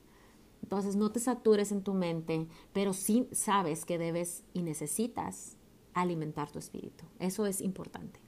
Entonces, 0.63 0.97
no 0.97 1.11
te 1.11 1.21
satures 1.21 1.73
en 1.73 1.83
tu 1.83 1.95
mente, 1.95 2.47
pero 2.75 2.93
sí 2.93 3.27
sabes 3.33 3.87
que 3.87 3.97
debes 3.97 4.45
y 4.53 4.61
necesitas 4.61 5.57
alimentar 5.95 6.51
tu 6.51 6.59
espíritu. 6.59 7.05
Eso 7.19 7.47
es 7.47 7.61
importante. 7.61 8.21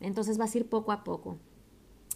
Entonces, 0.00 0.38
vas 0.38 0.54
a 0.54 0.58
ir 0.58 0.68
poco 0.68 0.92
a 0.92 1.04
poco. 1.04 1.38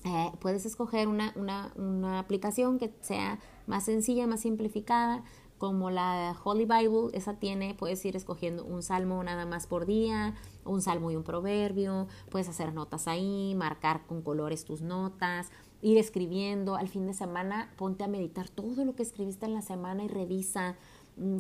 Eh, 0.05 0.33
puedes 0.41 0.65
escoger 0.65 1.09
una, 1.09 1.33
una, 1.37 1.73
una, 1.77 2.19
aplicación 2.19 2.79
que 2.79 2.95
sea 3.01 3.39
más 3.67 3.85
sencilla, 3.85 4.27
más 4.27 4.41
simplificada, 4.41 5.25
como 5.61 5.91
la 5.91 6.35
Holy 6.43 6.65
Bible, 6.65 7.11
esa 7.13 7.35
tiene, 7.35 7.75
puedes 7.75 8.03
ir 8.07 8.17
escogiendo 8.17 8.65
un 8.65 8.83
salmo 8.83 9.23
nada 9.23 9.45
más 9.45 9.67
por 9.67 9.85
día, 9.85 10.35
un 10.65 10.81
salmo 10.81 11.11
y 11.11 11.17
un 11.17 11.23
proverbio, 11.23 12.09
puedes 12.31 12.49
hacer 12.49 12.73
notas 12.73 13.07
ahí, 13.07 13.55
marcar 13.55 14.07
con 14.07 14.23
colores 14.23 14.65
tus 14.65 14.81
notas, 14.81 15.51
ir 15.83 15.99
escribiendo, 15.99 16.77
al 16.77 16.89
fin 16.89 17.07
de 17.07 17.13
semana 17.13 17.75
ponte 17.77 18.05
a 18.05 18.09
meditar 18.09 18.49
todo 18.49 18.87
lo 18.87 18.97
que 18.97 19.03
escribiste 19.03 19.45
en 19.45 19.53
la 19.53 19.61
semana 19.61 20.03
y 20.03 20.09
revisa 20.09 20.77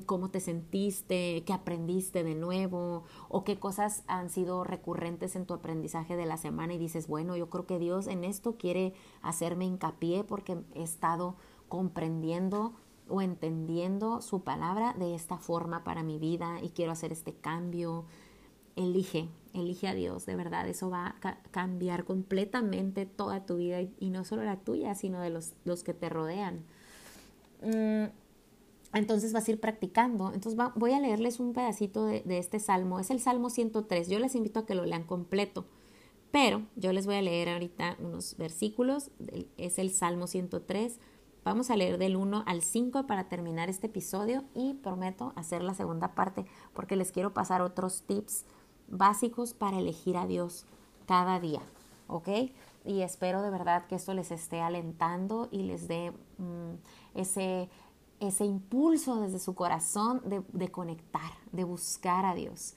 cómo 0.06 0.30
te 0.30 0.40
sentiste, 0.40 1.42
qué 1.46 1.52
aprendiste 1.52 2.22
de 2.22 2.34
nuevo 2.34 3.04
o 3.28 3.44
qué 3.44 3.58
cosas 3.58 4.02
han 4.06 4.30
sido 4.30 4.64
recurrentes 4.64 5.36
en 5.36 5.46
tu 5.46 5.54
aprendizaje 5.54 6.16
de 6.16 6.26
la 6.26 6.36
semana 6.36 6.74
y 6.74 6.78
dices, 6.78 7.06
bueno, 7.06 7.36
yo 7.36 7.48
creo 7.48 7.66
que 7.66 7.78
Dios 7.78 8.06
en 8.06 8.24
esto 8.24 8.56
quiere 8.56 8.94
hacerme 9.22 9.64
hincapié 9.64 10.24
porque 10.24 10.58
he 10.74 10.82
estado 10.82 11.36
comprendiendo 11.68 12.74
o 13.08 13.22
entendiendo 13.22 14.20
su 14.20 14.42
palabra 14.42 14.94
de 14.98 15.14
esta 15.14 15.38
forma 15.38 15.84
para 15.84 16.02
mi 16.02 16.18
vida 16.18 16.60
y 16.62 16.70
quiero 16.70 16.92
hacer 16.92 17.12
este 17.12 17.34
cambio. 17.34 18.04
Elige, 18.76 19.28
elige 19.52 19.88
a 19.88 19.94
Dios, 19.94 20.26
de 20.26 20.36
verdad, 20.36 20.68
eso 20.68 20.90
va 20.90 21.16
a 21.20 21.38
cambiar 21.50 22.04
completamente 22.04 23.04
toda 23.04 23.44
tu 23.44 23.56
vida 23.56 23.80
y, 23.80 24.10
no 24.10 24.24
solo 24.24 24.44
la 24.44 24.56
tuya, 24.56 24.94
sino 24.94 25.20
de 25.20 25.30
los, 25.30 25.54
los 25.64 25.82
que 25.82 25.92
te 25.92 26.08
rodean. 26.08 26.64
Mm, 27.62 28.06
entonces 28.92 29.32
vas 29.32 29.46
a 29.46 29.52
ir 29.52 29.60
practicando. 29.60 30.32
Entonces 30.32 30.60
voy 30.74 30.92
a 30.92 31.00
leerles 31.00 31.40
un 31.40 31.52
pedacito 31.52 32.06
de, 32.06 32.24
este 32.26 32.58
salmo. 32.58 32.98
Es 32.98 33.10
el 33.10 33.20
Salmo 33.20 33.50
103. 33.50 34.08
Yo 34.08 34.18
les 34.18 34.34
invito 34.34 34.60
a 34.60 34.66
que 34.66 34.74
lo 34.74 34.84
lean 34.84 35.04
completo. 35.04 35.66
Pero 36.32 36.62
yo 36.76 36.92
les 36.92 37.06
voy 37.06 37.16
a 37.16 37.22
leer 37.22 37.48
ahorita 37.48 37.96
unos 38.00 38.36
versículos. 38.36 39.10
Es 39.56 39.78
el 39.78 39.90
Salmo 39.90 40.26
103. 40.26 40.98
Vamos 41.44 41.70
a 41.70 41.76
leer 41.76 41.98
del 41.98 42.16
1 42.16 42.44
al 42.46 42.62
5 42.62 43.06
para 43.06 43.28
terminar 43.28 43.70
este 43.70 43.86
episodio 43.86 44.44
y 44.54 44.74
prometo 44.74 45.32
hacer 45.36 45.62
la 45.62 45.72
segunda 45.72 46.14
parte 46.14 46.44
porque 46.74 46.96
les 46.96 47.12
quiero 47.12 47.32
pasar 47.32 47.62
otros 47.62 48.02
tips 48.02 48.44
básicos 48.88 49.54
para 49.54 49.78
elegir 49.78 50.16
a 50.16 50.26
Dios 50.26 50.66
cada 51.06 51.40
día. 51.40 51.62
¿Ok? 52.08 52.28
Y 52.84 53.02
espero 53.02 53.40
de 53.40 53.50
verdad 53.50 53.86
que 53.86 53.94
esto 53.94 54.14
les 54.14 54.30
esté 54.30 54.60
alentando 54.60 55.48
y 55.50 55.62
les 55.62 55.88
dé 55.88 56.12
mm, 56.38 56.74
ese 57.14 57.70
ese 58.20 58.44
impulso 58.44 59.20
desde 59.20 59.38
su 59.38 59.54
corazón 59.54 60.22
de, 60.24 60.68
conectar, 60.70 61.32
de 61.52 61.64
buscar 61.64 62.24
a 62.24 62.34
Dios. 62.34 62.74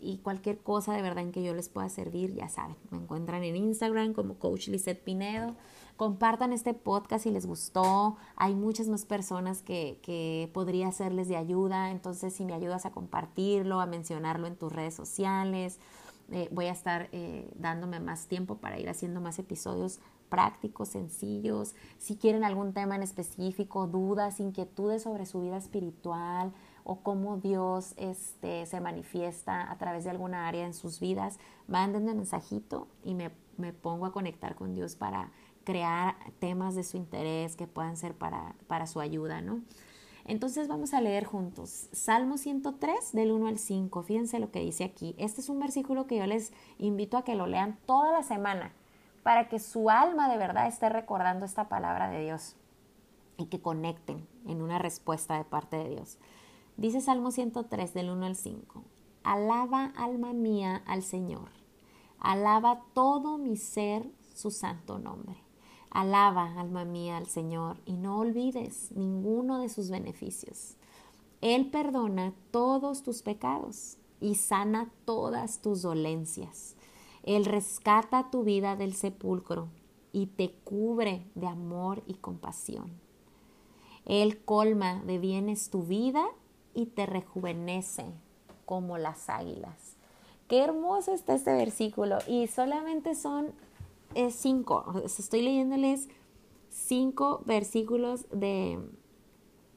Y 0.00 0.18
cualquier 0.18 0.58
cosa 0.58 0.92
de 0.92 1.02
verdad 1.02 1.24
en 1.24 1.32
que 1.32 1.42
yo 1.42 1.54
les 1.54 1.68
pueda 1.68 1.88
servir, 1.88 2.34
ya 2.34 2.48
saben, 2.48 2.76
me 2.90 2.98
encuentran 2.98 3.42
en 3.42 3.56
Instagram 3.56 4.12
como 4.12 4.34
Coach 4.34 4.68
Lizette 4.68 5.02
Pinedo. 5.02 5.54
Compartan 5.96 6.52
este 6.52 6.74
podcast 6.74 7.24
si 7.24 7.30
les 7.30 7.46
gustó. 7.46 8.16
Hay 8.36 8.54
muchas 8.54 8.88
más 8.88 9.04
personas 9.04 9.62
que, 9.62 10.00
que 10.02 10.50
podría 10.52 10.90
serles 10.92 11.28
de 11.28 11.36
ayuda. 11.36 11.90
Entonces, 11.90 12.34
si 12.34 12.44
me 12.44 12.52
ayudas 12.52 12.84
a 12.84 12.90
compartirlo, 12.90 13.80
a 13.80 13.86
mencionarlo 13.86 14.46
en 14.46 14.56
tus 14.56 14.72
redes 14.72 14.94
sociales, 14.94 15.78
eh, 16.32 16.48
voy 16.50 16.66
a 16.66 16.72
estar 16.72 17.08
eh, 17.12 17.50
dándome 17.54 18.00
más 18.00 18.26
tiempo 18.26 18.56
para 18.56 18.78
ir 18.78 18.88
haciendo 18.88 19.20
más 19.20 19.38
episodios 19.38 20.00
prácticos, 20.28 20.88
sencillos. 20.88 21.74
Si 21.98 22.16
quieren 22.16 22.44
algún 22.44 22.72
tema 22.72 22.96
en 22.96 23.02
específico, 23.02 23.86
dudas, 23.86 24.40
inquietudes 24.40 25.02
sobre 25.02 25.26
su 25.26 25.42
vida 25.42 25.56
espiritual 25.56 26.52
o 26.84 27.00
cómo 27.00 27.38
Dios 27.38 27.94
este, 27.96 28.66
se 28.66 28.80
manifiesta 28.80 29.70
a 29.70 29.78
través 29.78 30.04
de 30.04 30.10
alguna 30.10 30.48
área 30.48 30.66
en 30.66 30.74
sus 30.74 31.00
vidas, 31.00 31.38
mándenme 31.66 32.14
mensajito 32.14 32.88
y 33.04 33.14
me, 33.14 33.30
me 33.56 33.72
pongo 33.72 34.06
a 34.06 34.12
conectar 34.12 34.54
con 34.54 34.74
Dios 34.74 34.96
para 34.96 35.30
crear 35.64 36.16
temas 36.40 36.74
de 36.74 36.84
su 36.84 36.96
interés 36.96 37.56
que 37.56 37.66
puedan 37.66 37.96
ser 37.96 38.14
para, 38.14 38.54
para 38.66 38.86
su 38.86 39.00
ayuda, 39.00 39.40
¿no? 39.40 39.62
Entonces 40.26 40.68
vamos 40.68 40.94
a 40.94 41.02
leer 41.02 41.24
juntos 41.24 41.88
Salmo 41.92 42.38
103 42.38 43.12
del 43.12 43.30
1 43.30 43.46
al 43.46 43.58
5. 43.58 44.02
Fíjense 44.02 44.38
lo 44.38 44.50
que 44.50 44.60
dice 44.60 44.84
aquí. 44.84 45.14
Este 45.18 45.42
es 45.42 45.50
un 45.50 45.60
versículo 45.60 46.06
que 46.06 46.16
yo 46.16 46.26
les 46.26 46.52
invito 46.78 47.18
a 47.18 47.24
que 47.24 47.34
lo 47.34 47.46
lean 47.46 47.78
toda 47.84 48.10
la 48.10 48.22
semana 48.22 48.72
para 49.24 49.48
que 49.48 49.58
su 49.58 49.90
alma 49.90 50.28
de 50.28 50.36
verdad 50.36 50.68
esté 50.68 50.90
recordando 50.90 51.46
esta 51.46 51.68
palabra 51.68 52.10
de 52.10 52.20
Dios 52.20 52.54
y 53.38 53.46
que 53.46 53.60
conecten 53.60 54.28
en 54.46 54.62
una 54.62 54.78
respuesta 54.78 55.36
de 55.36 55.44
parte 55.44 55.76
de 55.76 55.88
Dios. 55.88 56.18
Dice 56.76 57.00
Salmo 57.00 57.30
103 57.30 57.94
del 57.94 58.10
1 58.10 58.26
al 58.26 58.36
5. 58.36 58.84
Alaba 59.24 59.86
alma 59.96 60.34
mía 60.34 60.82
al 60.86 61.02
Señor. 61.02 61.48
Alaba 62.20 62.82
todo 62.92 63.38
mi 63.38 63.56
ser 63.56 64.06
su 64.34 64.50
santo 64.50 64.98
nombre. 64.98 65.36
Alaba 65.90 66.60
alma 66.60 66.84
mía 66.84 67.16
al 67.16 67.26
Señor 67.26 67.80
y 67.86 67.94
no 67.94 68.18
olvides 68.18 68.92
ninguno 68.92 69.58
de 69.58 69.70
sus 69.70 69.88
beneficios. 69.88 70.76
Él 71.40 71.70
perdona 71.70 72.34
todos 72.50 73.02
tus 73.02 73.22
pecados 73.22 73.96
y 74.20 74.34
sana 74.34 74.90
todas 75.06 75.62
tus 75.62 75.80
dolencias. 75.80 76.76
Él 77.24 77.44
rescata 77.44 78.30
tu 78.30 78.44
vida 78.44 78.76
del 78.76 78.94
sepulcro 78.94 79.68
y 80.12 80.26
te 80.26 80.52
cubre 80.64 81.26
de 81.34 81.48
amor 81.48 82.02
y 82.06 82.14
compasión. 82.14 82.92
Él 84.04 84.44
colma 84.44 85.02
de 85.04 85.18
bienes 85.18 85.70
tu 85.70 85.82
vida 85.82 86.24
y 86.74 86.86
te 86.86 87.06
rejuvenece 87.06 88.04
como 88.64 88.98
las 88.98 89.28
águilas. 89.28 89.96
Qué 90.48 90.62
hermoso 90.62 91.12
está 91.12 91.34
este 91.34 91.52
versículo 91.54 92.18
y 92.28 92.46
solamente 92.46 93.14
son 93.14 93.52
es 94.14 94.34
cinco, 94.36 95.02
estoy 95.04 95.42
leyéndoles 95.42 96.08
cinco 96.68 97.42
versículos 97.46 98.26
de, 98.30 98.78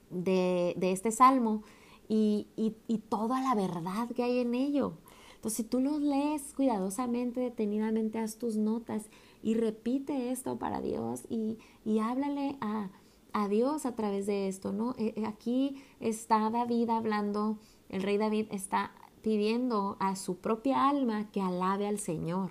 de, 0.10 0.76
este 0.80 1.12
salmo 1.12 1.64
y, 2.08 2.48
y, 2.56 2.98
toda 3.10 3.42
la 3.42 3.56
verdad 3.56 4.10
que 4.16 4.24
hay 4.24 4.40
en 4.40 4.56
ello. 4.56 4.94
Entonces, 5.38 5.58
si 5.58 5.63
tú 5.63 5.80
los 5.80 6.02
lees 6.02 6.54
cuidadosamente, 6.54 7.39
detenidamente, 7.39 8.17
haz 8.19 8.38
tus 8.38 8.58
notas 8.58 9.06
y 9.43 9.54
repite 9.54 10.32
esto 10.32 10.58
para 10.58 10.82
Dios 10.82 11.26
y, 11.30 11.60
y 11.86 12.00
háblale 12.00 12.58
a, 12.60 12.89
a, 13.34 13.47
Dios 13.47 13.86
a 13.86 13.95
través 13.95 14.26
de 14.26 14.47
esto, 14.47 14.73
¿no? 14.73 14.95
Eh, 14.97 15.13
eh, 15.15 15.26
aquí 15.26 15.82
está 16.00 16.50
David 16.50 16.89
hablando, 16.89 17.60
el 17.89 18.02
rey 18.02 18.17
David 18.17 18.47
está 18.50 18.91
pidiendo 19.21 19.95
a 20.00 20.15
su 20.15 20.38
propia 20.38 20.89
alma 20.89 21.30
que 21.32 21.41
alabe 21.41 21.88
al 21.88 22.00
Señor. 22.00 22.50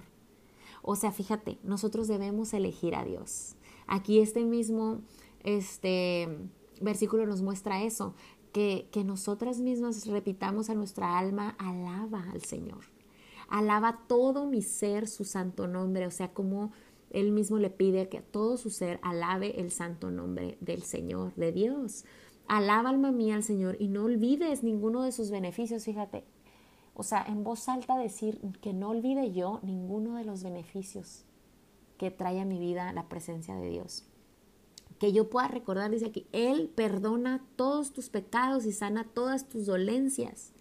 O 0.83 0.95
sea, 0.95 1.11
fíjate, 1.11 1.59
nosotros 1.65 2.07
debemos 2.07 2.55
elegir 2.55 2.95
a 2.95 3.05
Dios. 3.05 3.57
Aquí 3.89 4.21
este 4.21 4.45
mismo 4.45 5.01
este, 5.43 6.29
versículo 6.81 7.27
nos 7.27 7.43
muestra 7.43 7.83
eso, 7.83 8.15
que, 8.57 9.05
nosotras 9.05 9.59
mismas 9.59 10.07
repitamos 10.07 10.71
a 10.71 10.75
nuestra 10.75 11.19
alma, 11.19 11.55
alaba 11.59 12.25
al 12.33 12.41
Señor. 12.41 12.87
Alaba 13.51 14.01
todo 14.09 14.47
mi 14.47 14.63
ser 14.63 15.09
su 15.09 15.25
santo 15.25 15.69
nombre, 15.69 16.07
o 16.07 16.11
sea, 16.11 16.33
como 16.33 16.73
él 17.11 17.33
mismo 17.33 17.59
le 17.59 17.69
pide 17.69 18.09
que 18.09 18.23
todo 18.23 18.57
su 18.57 18.71
ser 18.71 18.99
alabe 19.03 19.61
el 19.61 19.71
santo 19.71 20.11
nombre 20.11 20.57
del 20.63 20.83
Señor, 20.83 21.35
de 21.35 21.53
Dios. 21.53 22.07
Alaba 22.49 22.89
alma 22.89 23.13
mía 23.13 23.35
al 23.35 23.43
Señor 23.43 23.77
y 23.79 23.89
no 23.89 24.05
olvides 24.05 24.63
ninguno 24.63 25.03
de 25.03 25.13
sus 25.13 25.31
beneficios, 25.31 25.85
fíjate. 25.85 26.25
O 26.95 27.03
sea, 27.03 27.27
en 27.29 27.45
voz 27.45 27.69
alta 27.69 27.99
decir 27.99 28.41
que 28.63 28.73
no 28.73 28.89
olvide 28.89 29.33
yo 29.33 29.61
ninguno 29.65 30.17
de 30.17 30.25
los 30.25 30.43
beneficios 30.43 31.27
que 31.99 32.11
trae 32.11 32.41
a 32.41 32.47
mi 32.47 32.59
vida 32.59 32.91
la 32.95 33.07
presencia 33.07 33.55
de 33.55 33.69
Dios. 33.69 34.07
Que 34.99 35.13
yo 35.13 35.29
pueda 35.29 35.49
recordar, 35.49 35.91
dice 35.91 36.07
aquí, 36.07 36.27
Él 36.33 36.71
perdona 36.75 37.45
todos 37.57 37.93
tus 37.93 38.09
pecados 38.09 38.65
y 38.67 38.73
sana 38.73 39.05
todas 39.05 39.49
tus 39.49 39.67
dolencias. 39.67 40.53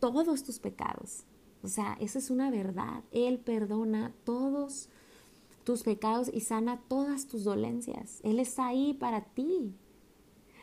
Todos 0.00 0.42
tus 0.44 0.58
pecados. 0.58 1.24
O 1.62 1.68
sea, 1.68 1.96
esa 2.00 2.18
es 2.18 2.30
una 2.30 2.50
verdad. 2.50 3.02
Él 3.12 3.38
perdona 3.38 4.12
todos 4.24 4.88
tus 5.64 5.82
pecados 5.82 6.30
y 6.32 6.40
sana 6.40 6.80
todas 6.88 7.26
tus 7.26 7.44
dolencias. 7.44 8.20
Él 8.22 8.40
está 8.40 8.66
ahí 8.66 8.94
para 8.94 9.22
ti. 9.22 9.74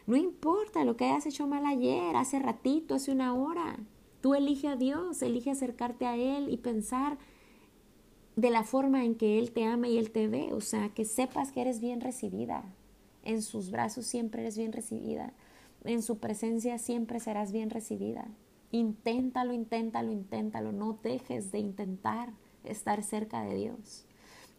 No 0.05 0.15
importa 0.15 0.83
lo 0.83 0.97
que 0.97 1.05
hayas 1.05 1.25
hecho 1.25 1.47
mal 1.47 1.65
ayer, 1.65 2.15
hace 2.15 2.39
ratito, 2.39 2.95
hace 2.95 3.11
una 3.11 3.33
hora. 3.33 3.77
Tú 4.21 4.35
elige 4.35 4.67
a 4.67 4.75
Dios, 4.75 5.21
elige 5.21 5.51
acercarte 5.51 6.05
a 6.05 6.17
Él 6.17 6.49
y 6.49 6.57
pensar 6.57 7.17
de 8.39 8.49
la 8.51 8.63
forma 8.63 9.03
en 9.03 9.15
que 9.15 9.37
Él 9.37 9.51
te 9.51 9.65
ama 9.65 9.89
y 9.89 9.97
Él 9.97 10.11
te 10.11 10.27
ve. 10.27 10.53
O 10.53 10.61
sea, 10.61 10.89
que 10.89 11.03
sepas 11.03 11.51
que 11.51 11.61
eres 11.61 11.81
bien 11.81 11.99
recibida. 11.99 12.63
En 13.23 13.41
sus 13.41 13.69
brazos 13.69 14.05
siempre 14.05 14.41
eres 14.41 14.57
bien 14.57 14.71
recibida. 14.71 15.33
En 15.83 16.01
su 16.01 16.19
presencia 16.19 16.77
siempre 16.77 17.19
serás 17.19 17.51
bien 17.51 17.69
recibida. 17.69 18.27
Inténtalo, 18.71 19.51
inténtalo, 19.53 20.11
inténtalo. 20.11 20.71
No 20.71 20.97
dejes 21.03 21.51
de 21.51 21.59
intentar 21.59 22.31
estar 22.63 23.03
cerca 23.03 23.41
de 23.41 23.55
Dios. 23.55 24.05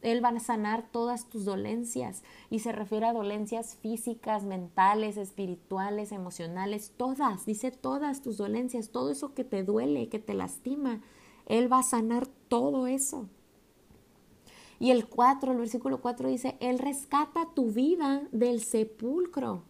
Él 0.03 0.25
va 0.25 0.31
a 0.31 0.41
sanar 0.41 0.91
todas 0.91 1.29
tus 1.29 1.45
dolencias 1.45 2.23
y 2.49 2.61
se 2.61 2.73
refiere 2.73 3.07
a 3.07 3.13
dolencias 3.13 3.77
físicas, 3.77 4.45
mentales, 4.45 5.17
espirituales, 5.19 6.13
emocionales, 6.13 6.93
todas, 6.97 7.45
dice 7.45 7.71
todas 7.71 8.23
tus 8.23 8.39
dolencias, 8.39 8.91
todo 8.91 9.11
eso 9.11 9.35
que 9.35 9.45
te 9.45 9.63
duele, 9.63 10.09
que 10.09 10.19
te 10.19 10.33
lastima. 10.33 11.03
Él 11.47 11.71
va 11.71 11.81
a 11.81 11.83
sanar 11.83 12.27
todo 12.49 12.87
eso. 12.87 13.29
Y 14.81 14.91
el 14.91 15.07
4, 15.07 15.53
el 15.53 15.59
versículo 15.59 16.01
4 16.01 16.29
dice, 16.29 16.57
Él 16.59 16.79
rescata 16.79 17.51
tu 17.55 17.71
vida 17.71 18.27
del 18.33 18.63
sepulcro 18.63 19.63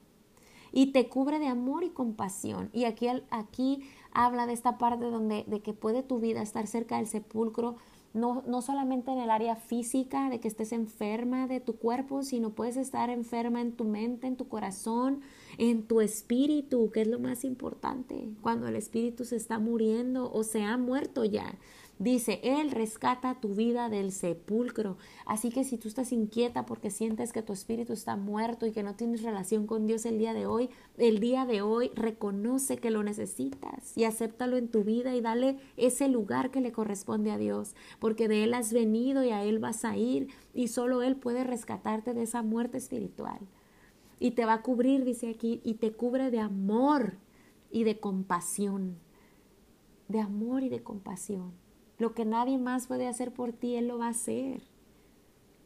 y 0.72 0.92
te 0.92 1.08
cubre 1.08 1.40
de 1.40 1.48
amor 1.48 1.82
y 1.82 1.90
compasión. 1.90 2.70
Y 2.72 2.84
aquí, 2.84 3.08
aquí 3.30 3.82
habla 4.12 4.46
de 4.46 4.52
esta 4.52 4.78
parte 4.78 5.10
donde 5.10 5.44
de 5.48 5.60
que 5.60 5.72
puede 5.72 6.04
tu 6.04 6.20
vida 6.20 6.42
estar 6.42 6.66
cerca 6.68 6.96
del 6.96 7.08
sepulcro, 7.08 7.76
no, 8.12 8.42
no 8.46 8.62
solamente 8.62 9.10
en 9.12 9.18
el 9.18 9.30
área 9.30 9.56
física, 9.56 10.30
de 10.30 10.40
que 10.40 10.48
estés 10.48 10.72
enferma 10.72 11.46
de 11.46 11.60
tu 11.60 11.76
cuerpo, 11.76 12.22
sino 12.22 12.50
puedes 12.50 12.76
estar 12.76 13.10
enferma 13.10 13.60
en 13.60 13.72
tu 13.72 13.84
mente, 13.84 14.26
en 14.28 14.36
tu 14.36 14.48
corazón, 14.48 15.22
en 15.58 15.86
tu 15.86 16.00
espíritu, 16.00 16.90
que 16.92 17.02
es 17.02 17.08
lo 17.08 17.18
más 17.18 17.44
importante, 17.44 18.30
cuando 18.42 18.66
el 18.68 18.76
espíritu 18.76 19.24
se 19.24 19.36
está 19.36 19.58
muriendo 19.58 20.32
o 20.32 20.42
se 20.44 20.62
ha 20.62 20.76
muerto 20.76 21.24
ya. 21.24 21.58
Dice, 22.00 22.40
Él 22.42 22.70
rescata 22.70 23.38
tu 23.40 23.54
vida 23.54 23.90
del 23.90 24.10
sepulcro. 24.10 24.96
Así 25.26 25.50
que 25.50 25.64
si 25.64 25.76
tú 25.76 25.86
estás 25.86 26.12
inquieta 26.12 26.64
porque 26.64 26.90
sientes 26.90 27.30
que 27.30 27.42
tu 27.42 27.52
espíritu 27.52 27.92
está 27.92 28.16
muerto 28.16 28.64
y 28.64 28.72
que 28.72 28.82
no 28.82 28.94
tienes 28.94 29.22
relación 29.22 29.66
con 29.66 29.86
Dios 29.86 30.06
el 30.06 30.16
día 30.16 30.32
de 30.32 30.46
hoy, 30.46 30.70
el 30.96 31.20
día 31.20 31.44
de 31.44 31.60
hoy 31.60 31.90
reconoce 31.94 32.78
que 32.78 32.90
lo 32.90 33.02
necesitas 33.02 33.94
y 33.98 34.04
acéptalo 34.04 34.56
en 34.56 34.68
tu 34.68 34.82
vida 34.82 35.14
y 35.14 35.20
dale 35.20 35.58
ese 35.76 36.08
lugar 36.08 36.50
que 36.50 36.62
le 36.62 36.72
corresponde 36.72 37.32
a 37.32 37.36
Dios, 37.36 37.74
porque 37.98 38.28
de 38.28 38.44
Él 38.44 38.54
has 38.54 38.72
venido 38.72 39.22
y 39.22 39.28
a 39.28 39.44
Él 39.44 39.58
vas 39.58 39.84
a 39.84 39.98
ir 39.98 40.28
y 40.54 40.68
solo 40.68 41.02
Él 41.02 41.16
puede 41.16 41.44
rescatarte 41.44 42.14
de 42.14 42.22
esa 42.22 42.40
muerte 42.40 42.78
espiritual. 42.78 43.40
Y 44.18 44.30
te 44.30 44.46
va 44.46 44.54
a 44.54 44.62
cubrir, 44.62 45.04
dice 45.04 45.28
aquí, 45.28 45.60
y 45.64 45.74
te 45.74 45.92
cubre 45.92 46.30
de 46.30 46.40
amor 46.40 47.18
y 47.70 47.84
de 47.84 48.00
compasión. 48.00 48.96
De 50.08 50.20
amor 50.20 50.62
y 50.62 50.70
de 50.70 50.82
compasión. 50.82 51.52
Lo 52.00 52.14
que 52.14 52.24
nadie 52.24 52.56
más 52.56 52.86
puede 52.86 53.06
hacer 53.06 53.30
por 53.30 53.52
ti, 53.52 53.76
Él 53.76 53.88
lo 53.88 53.98
va 53.98 54.06
a 54.06 54.10
hacer. 54.10 54.62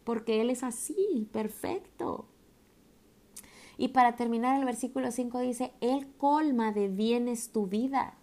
Porque 0.02 0.40
Él 0.40 0.50
es 0.50 0.64
así, 0.64 1.28
perfecto. 1.32 2.26
Y 3.78 3.88
para 3.88 4.16
terminar 4.16 4.58
el 4.58 4.64
versículo 4.64 5.12
5 5.12 5.38
dice, 5.38 5.72
Él 5.80 6.08
colma 6.18 6.72
de 6.72 6.88
bienes 6.88 7.52
tu 7.52 7.68
vida 7.68 8.14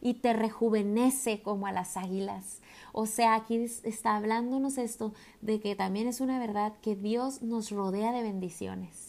y 0.00 0.14
te 0.14 0.32
rejuvenece 0.32 1.40
como 1.40 1.68
a 1.68 1.72
las 1.72 1.96
águilas. 1.96 2.62
O 2.92 3.06
sea, 3.06 3.36
aquí 3.36 3.58
está 3.58 4.16
hablándonos 4.16 4.76
esto 4.76 5.14
de 5.40 5.60
que 5.60 5.76
también 5.76 6.08
es 6.08 6.20
una 6.20 6.40
verdad 6.40 6.72
que 6.82 6.96
Dios 6.96 7.42
nos 7.42 7.70
rodea 7.70 8.10
de 8.10 8.22
bendiciones 8.22 9.05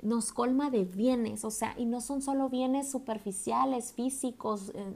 nos 0.00 0.32
colma 0.32 0.70
de 0.70 0.84
bienes, 0.84 1.44
o 1.44 1.50
sea, 1.50 1.74
y 1.76 1.84
no 1.84 2.00
son 2.00 2.22
solo 2.22 2.48
bienes 2.48 2.90
superficiales, 2.90 3.92
físicos, 3.92 4.70
eh, 4.74 4.92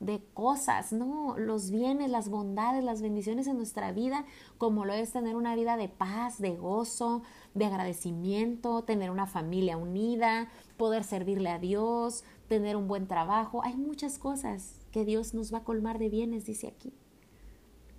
de 0.00 0.22
cosas, 0.32 0.92
no, 0.92 1.36
los 1.38 1.70
bienes, 1.70 2.10
las 2.10 2.30
bondades, 2.30 2.82
las 2.82 3.02
bendiciones 3.02 3.46
en 3.46 3.58
nuestra 3.58 3.92
vida, 3.92 4.24
como 4.56 4.84
lo 4.86 4.94
es 4.94 5.12
tener 5.12 5.36
una 5.36 5.54
vida 5.54 5.76
de 5.76 5.88
paz, 5.88 6.38
de 6.38 6.56
gozo, 6.56 7.22
de 7.54 7.66
agradecimiento, 7.66 8.82
tener 8.82 9.10
una 9.10 9.26
familia 9.26 9.76
unida, 9.76 10.48
poder 10.78 11.04
servirle 11.04 11.50
a 11.50 11.58
Dios, 11.58 12.24
tener 12.48 12.76
un 12.76 12.88
buen 12.88 13.06
trabajo, 13.06 13.62
hay 13.62 13.76
muchas 13.76 14.18
cosas 14.18 14.80
que 14.90 15.04
Dios 15.04 15.34
nos 15.34 15.52
va 15.52 15.58
a 15.58 15.64
colmar 15.64 15.98
de 15.98 16.08
bienes, 16.08 16.46
dice 16.46 16.68
aquí. 16.68 16.94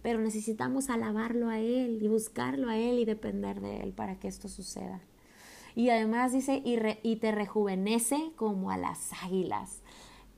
Pero 0.01 0.19
necesitamos 0.19 0.89
alabarlo 0.89 1.49
a 1.49 1.59
Él 1.59 1.99
y 2.01 2.07
buscarlo 2.07 2.69
a 2.69 2.77
Él 2.77 2.97
y 2.97 3.05
depender 3.05 3.61
de 3.61 3.81
Él 3.81 3.93
para 3.93 4.19
que 4.19 4.27
esto 4.27 4.47
suceda. 4.47 5.01
Y 5.77 5.91
además 5.91 6.31
dice, 6.31 6.63
y, 6.65 7.15
te 7.17 7.31
rejuvenece 7.31 8.31
como 8.35 8.71
a 8.71 8.77
las 8.77 9.11
águilas. 9.21 9.83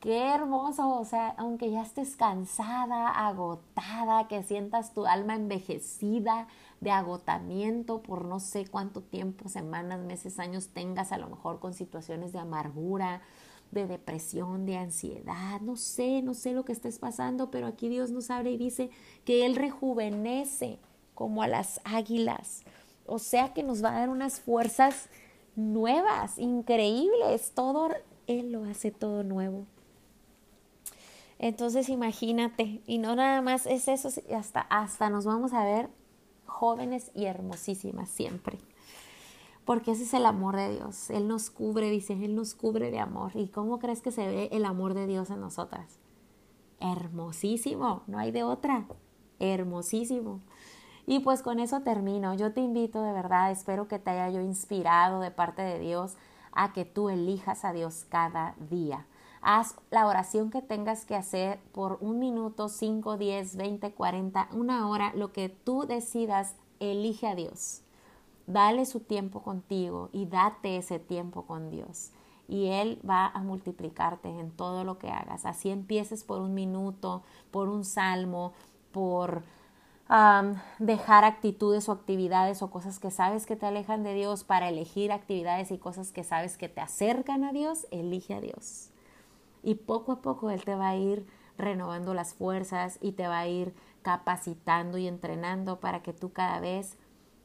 Qué 0.01 0.33
hermoso, 0.33 0.99
o 0.99 1.05
sea, 1.05 1.29
aunque 1.37 1.71
ya 1.71 1.81
estés 1.81 2.17
cansada, 2.17 3.07
agotada, 3.07 4.27
que 4.27 4.43
sientas 4.43 4.93
tu 4.93 5.05
alma 5.05 5.35
envejecida 5.35 6.49
de 6.81 6.91
agotamiento 6.91 8.01
por 8.01 8.25
no 8.25 8.41
sé 8.41 8.67
cuánto 8.67 8.99
tiempo, 8.99 9.47
semanas, 9.47 10.01
meses, 10.01 10.39
años 10.39 10.71
tengas 10.73 11.13
a 11.13 11.17
lo 11.17 11.29
mejor 11.29 11.61
con 11.61 11.73
situaciones 11.73 12.33
de 12.33 12.39
amargura, 12.39 13.21
de 13.71 13.87
depresión, 13.87 14.65
de 14.65 14.75
ansiedad, 14.75 15.61
no 15.61 15.77
sé, 15.77 16.21
no 16.21 16.33
sé 16.33 16.51
lo 16.51 16.65
que 16.65 16.73
estés 16.73 16.99
pasando, 16.99 17.49
pero 17.49 17.67
aquí 17.67 17.87
Dios 17.87 18.11
nos 18.11 18.29
abre 18.29 18.51
y 18.51 18.57
dice 18.57 18.89
que 19.23 19.45
Él 19.45 19.55
rejuvenece 19.55 20.79
como 21.15 21.43
a 21.43 21.47
las 21.47 21.79
águilas. 21.85 22.63
O 23.05 23.19
sea 23.19 23.53
que 23.53 23.63
nos 23.63 23.81
va 23.81 23.89
a 23.89 23.99
dar 23.99 24.09
unas 24.09 24.41
fuerzas 24.41 25.09
nuevas, 25.55 26.37
increíbles. 26.37 27.51
Todo, 27.53 27.89
Él 28.27 28.51
lo 28.51 28.63
hace 28.65 28.91
todo 28.91 29.23
nuevo. 29.23 29.65
Entonces 31.39 31.87
imagínate, 31.87 32.81
y 32.85 32.97
no 32.97 33.15
nada 33.15 33.41
más 33.41 33.65
es 33.65 33.87
eso, 33.87 34.09
hasta, 34.35 34.59
hasta 34.61 35.09
nos 35.09 35.23
vamos 35.23 35.53
a 35.53 35.63
ver 35.63 35.89
jóvenes 36.45 37.11
y 37.15 37.25
hermosísimas 37.25 38.09
siempre. 38.09 38.59
Porque 39.63 39.91
ese 39.91 40.03
es 40.03 40.13
el 40.13 40.25
amor 40.25 40.57
de 40.57 40.75
Dios. 40.75 41.09
Él 41.09 41.27
nos 41.27 41.49
cubre, 41.49 41.89
dice, 41.91 42.13
Él 42.13 42.35
nos 42.35 42.55
cubre 42.55 42.91
de 42.91 42.99
amor. 42.99 43.31
¿Y 43.35 43.47
cómo 43.49 43.79
crees 43.79 44.01
que 44.01 44.11
se 44.11 44.27
ve 44.27 44.49
el 44.51 44.65
amor 44.65 44.95
de 44.95 45.07
Dios 45.07 45.29
en 45.29 45.39
nosotras? 45.39 45.99
Hermosísimo, 46.79 48.03
no 48.07 48.17
hay 48.17 48.31
de 48.31 48.43
otra. 48.43 48.87
Hermosísimo. 49.37 50.41
Y 51.09 51.21
pues 51.21 51.41
con 51.41 51.59
eso 51.59 51.79
termino. 51.79 52.35
Yo 52.35 52.53
te 52.53 52.61
invito 52.61 53.01
de 53.01 53.11
verdad, 53.11 53.49
espero 53.49 53.87
que 53.87 53.97
te 53.97 54.11
haya 54.11 54.29
yo 54.29 54.41
inspirado 54.41 55.21
de 55.21 55.31
parte 55.31 55.63
de 55.63 55.79
Dios 55.79 56.17
a 56.51 56.71
que 56.71 56.85
tú 56.85 57.09
elijas 57.09 57.65
a 57.65 57.73
Dios 57.73 58.05
cada 58.09 58.53
día. 58.69 59.07
Haz 59.41 59.73
la 59.89 60.05
oración 60.05 60.51
que 60.51 60.61
tengas 60.61 61.05
que 61.05 61.15
hacer 61.15 61.59
por 61.71 61.97
un 61.99 62.19
minuto, 62.19 62.69
cinco, 62.69 63.17
diez, 63.17 63.55
veinte, 63.55 63.91
cuarenta, 63.91 64.49
una 64.51 64.87
hora, 64.87 65.11
lo 65.15 65.33
que 65.33 65.49
tú 65.49 65.87
decidas 65.87 66.53
elige 66.79 67.25
a 67.25 67.33
Dios. 67.33 67.81
Dale 68.45 68.85
su 68.85 68.99
tiempo 68.99 69.41
contigo 69.41 70.09
y 70.11 70.27
date 70.27 70.77
ese 70.77 70.99
tiempo 70.99 71.47
con 71.47 71.71
Dios. 71.71 72.11
Y 72.47 72.67
Él 72.67 73.01
va 73.07 73.25
a 73.25 73.41
multiplicarte 73.41 74.29
en 74.29 74.51
todo 74.51 74.83
lo 74.83 74.99
que 74.99 75.09
hagas. 75.09 75.47
Así 75.47 75.71
empieces 75.71 76.23
por 76.23 76.39
un 76.39 76.53
minuto, 76.53 77.23
por 77.49 77.67
un 77.67 77.83
salmo, 77.83 78.53
por 78.91 79.41
dejar 80.79 81.23
actitudes 81.23 81.87
o 81.87 81.91
actividades 81.91 82.63
o 82.63 82.71
cosas 82.71 82.99
que 82.99 83.11
sabes 83.11 83.45
que 83.45 83.55
te 83.55 83.67
alejan 83.67 84.03
de 84.03 84.15
Dios 84.15 84.43
para 84.43 84.67
elegir 84.67 85.11
actividades 85.11 85.69
y 85.69 85.77
cosas 85.77 86.11
que 86.11 86.23
sabes 86.23 86.57
que 86.57 86.67
te 86.67 86.81
acercan 86.81 87.43
a 87.43 87.53
Dios, 87.53 87.85
elige 87.91 88.33
a 88.33 88.41
Dios. 88.41 88.89
Y 89.61 89.75
poco 89.75 90.13
a 90.13 90.21
poco 90.21 90.49
Él 90.49 90.63
te 90.63 90.75
va 90.75 90.89
a 90.89 90.95
ir 90.95 91.27
renovando 91.57 92.15
las 92.15 92.33
fuerzas 92.33 92.97
y 93.01 93.11
te 93.11 93.27
va 93.27 93.39
a 93.39 93.47
ir 93.47 93.75
capacitando 94.01 94.97
y 94.97 95.07
entrenando 95.07 95.79
para 95.79 96.01
que 96.01 96.13
tú 96.13 96.31
cada 96.31 96.59
vez 96.59 96.97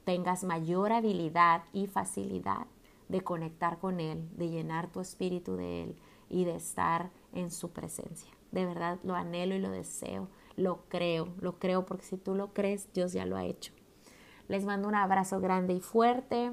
tengas 0.05 0.45
mayor 0.45 0.93
habilidad 0.93 1.65
y 1.73 1.87
facilidad 1.87 2.67
de 3.09 3.21
conectar 3.21 3.79
con 3.79 4.01
Él, 4.01 4.27
de 4.39 4.49
llenar 4.49 4.89
tu 4.89 5.01
espíritu 5.01 5.57
de 5.57 5.83
Él 5.83 5.97
y 6.31 6.45
de 6.45 6.55
estar 6.55 7.11
en 7.35 7.51
su 7.51 7.73
presencia. 7.73 8.31
De 8.53 8.65
verdad 8.65 8.99
lo 9.03 9.15
anhelo 9.15 9.55
y 9.55 9.59
lo 9.59 9.71
deseo 9.71 10.29
lo 10.57 10.85
creo, 10.89 11.29
lo 11.41 11.59
creo 11.59 11.85
porque 11.87 12.05
si 12.05 12.17
tú 12.17 12.35
lo 12.35 12.53
crees, 12.53 12.93
Dios 12.93 13.13
ya 13.13 13.27
lo 13.27 13.37
ha 13.37 13.45
hecho. 13.45 13.73
Les 14.49 14.65
mando 14.65 14.89
un 14.89 14.95
abrazo 14.95 15.41
grande 15.41 15.75
y 15.75 15.81
fuerte. 15.81 16.53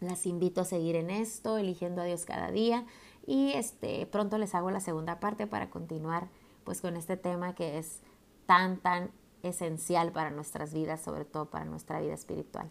Las 0.00 0.26
invito 0.26 0.62
a 0.62 0.64
seguir 0.64 0.96
en 0.96 1.10
esto, 1.10 1.58
eligiendo 1.58 2.02
a 2.02 2.04
Dios 2.04 2.24
cada 2.24 2.50
día. 2.50 2.86
Y 3.26 3.52
este, 3.52 4.06
pronto 4.06 4.38
les 4.38 4.54
hago 4.54 4.70
la 4.70 4.80
segunda 4.80 5.20
parte 5.20 5.46
para 5.46 5.70
continuar 5.70 6.28
pues 6.64 6.80
con 6.80 6.96
este 6.96 7.16
tema 7.16 7.54
que 7.54 7.78
es 7.78 8.00
tan, 8.46 8.78
tan 8.78 9.10
esencial 9.42 10.12
para 10.12 10.30
nuestras 10.30 10.72
vidas, 10.72 11.00
sobre 11.00 11.24
todo 11.24 11.50
para 11.50 11.64
nuestra 11.64 12.00
vida 12.00 12.14
espiritual. 12.14 12.70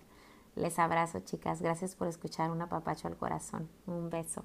Les 0.55 0.79
abrazo, 0.79 1.19
chicas. 1.19 1.61
Gracias 1.61 1.95
por 1.95 2.07
escuchar 2.07 2.51
un 2.51 2.61
apapacho 2.61 3.07
al 3.07 3.17
corazón. 3.17 3.69
Un 3.85 4.09
beso. 4.09 4.43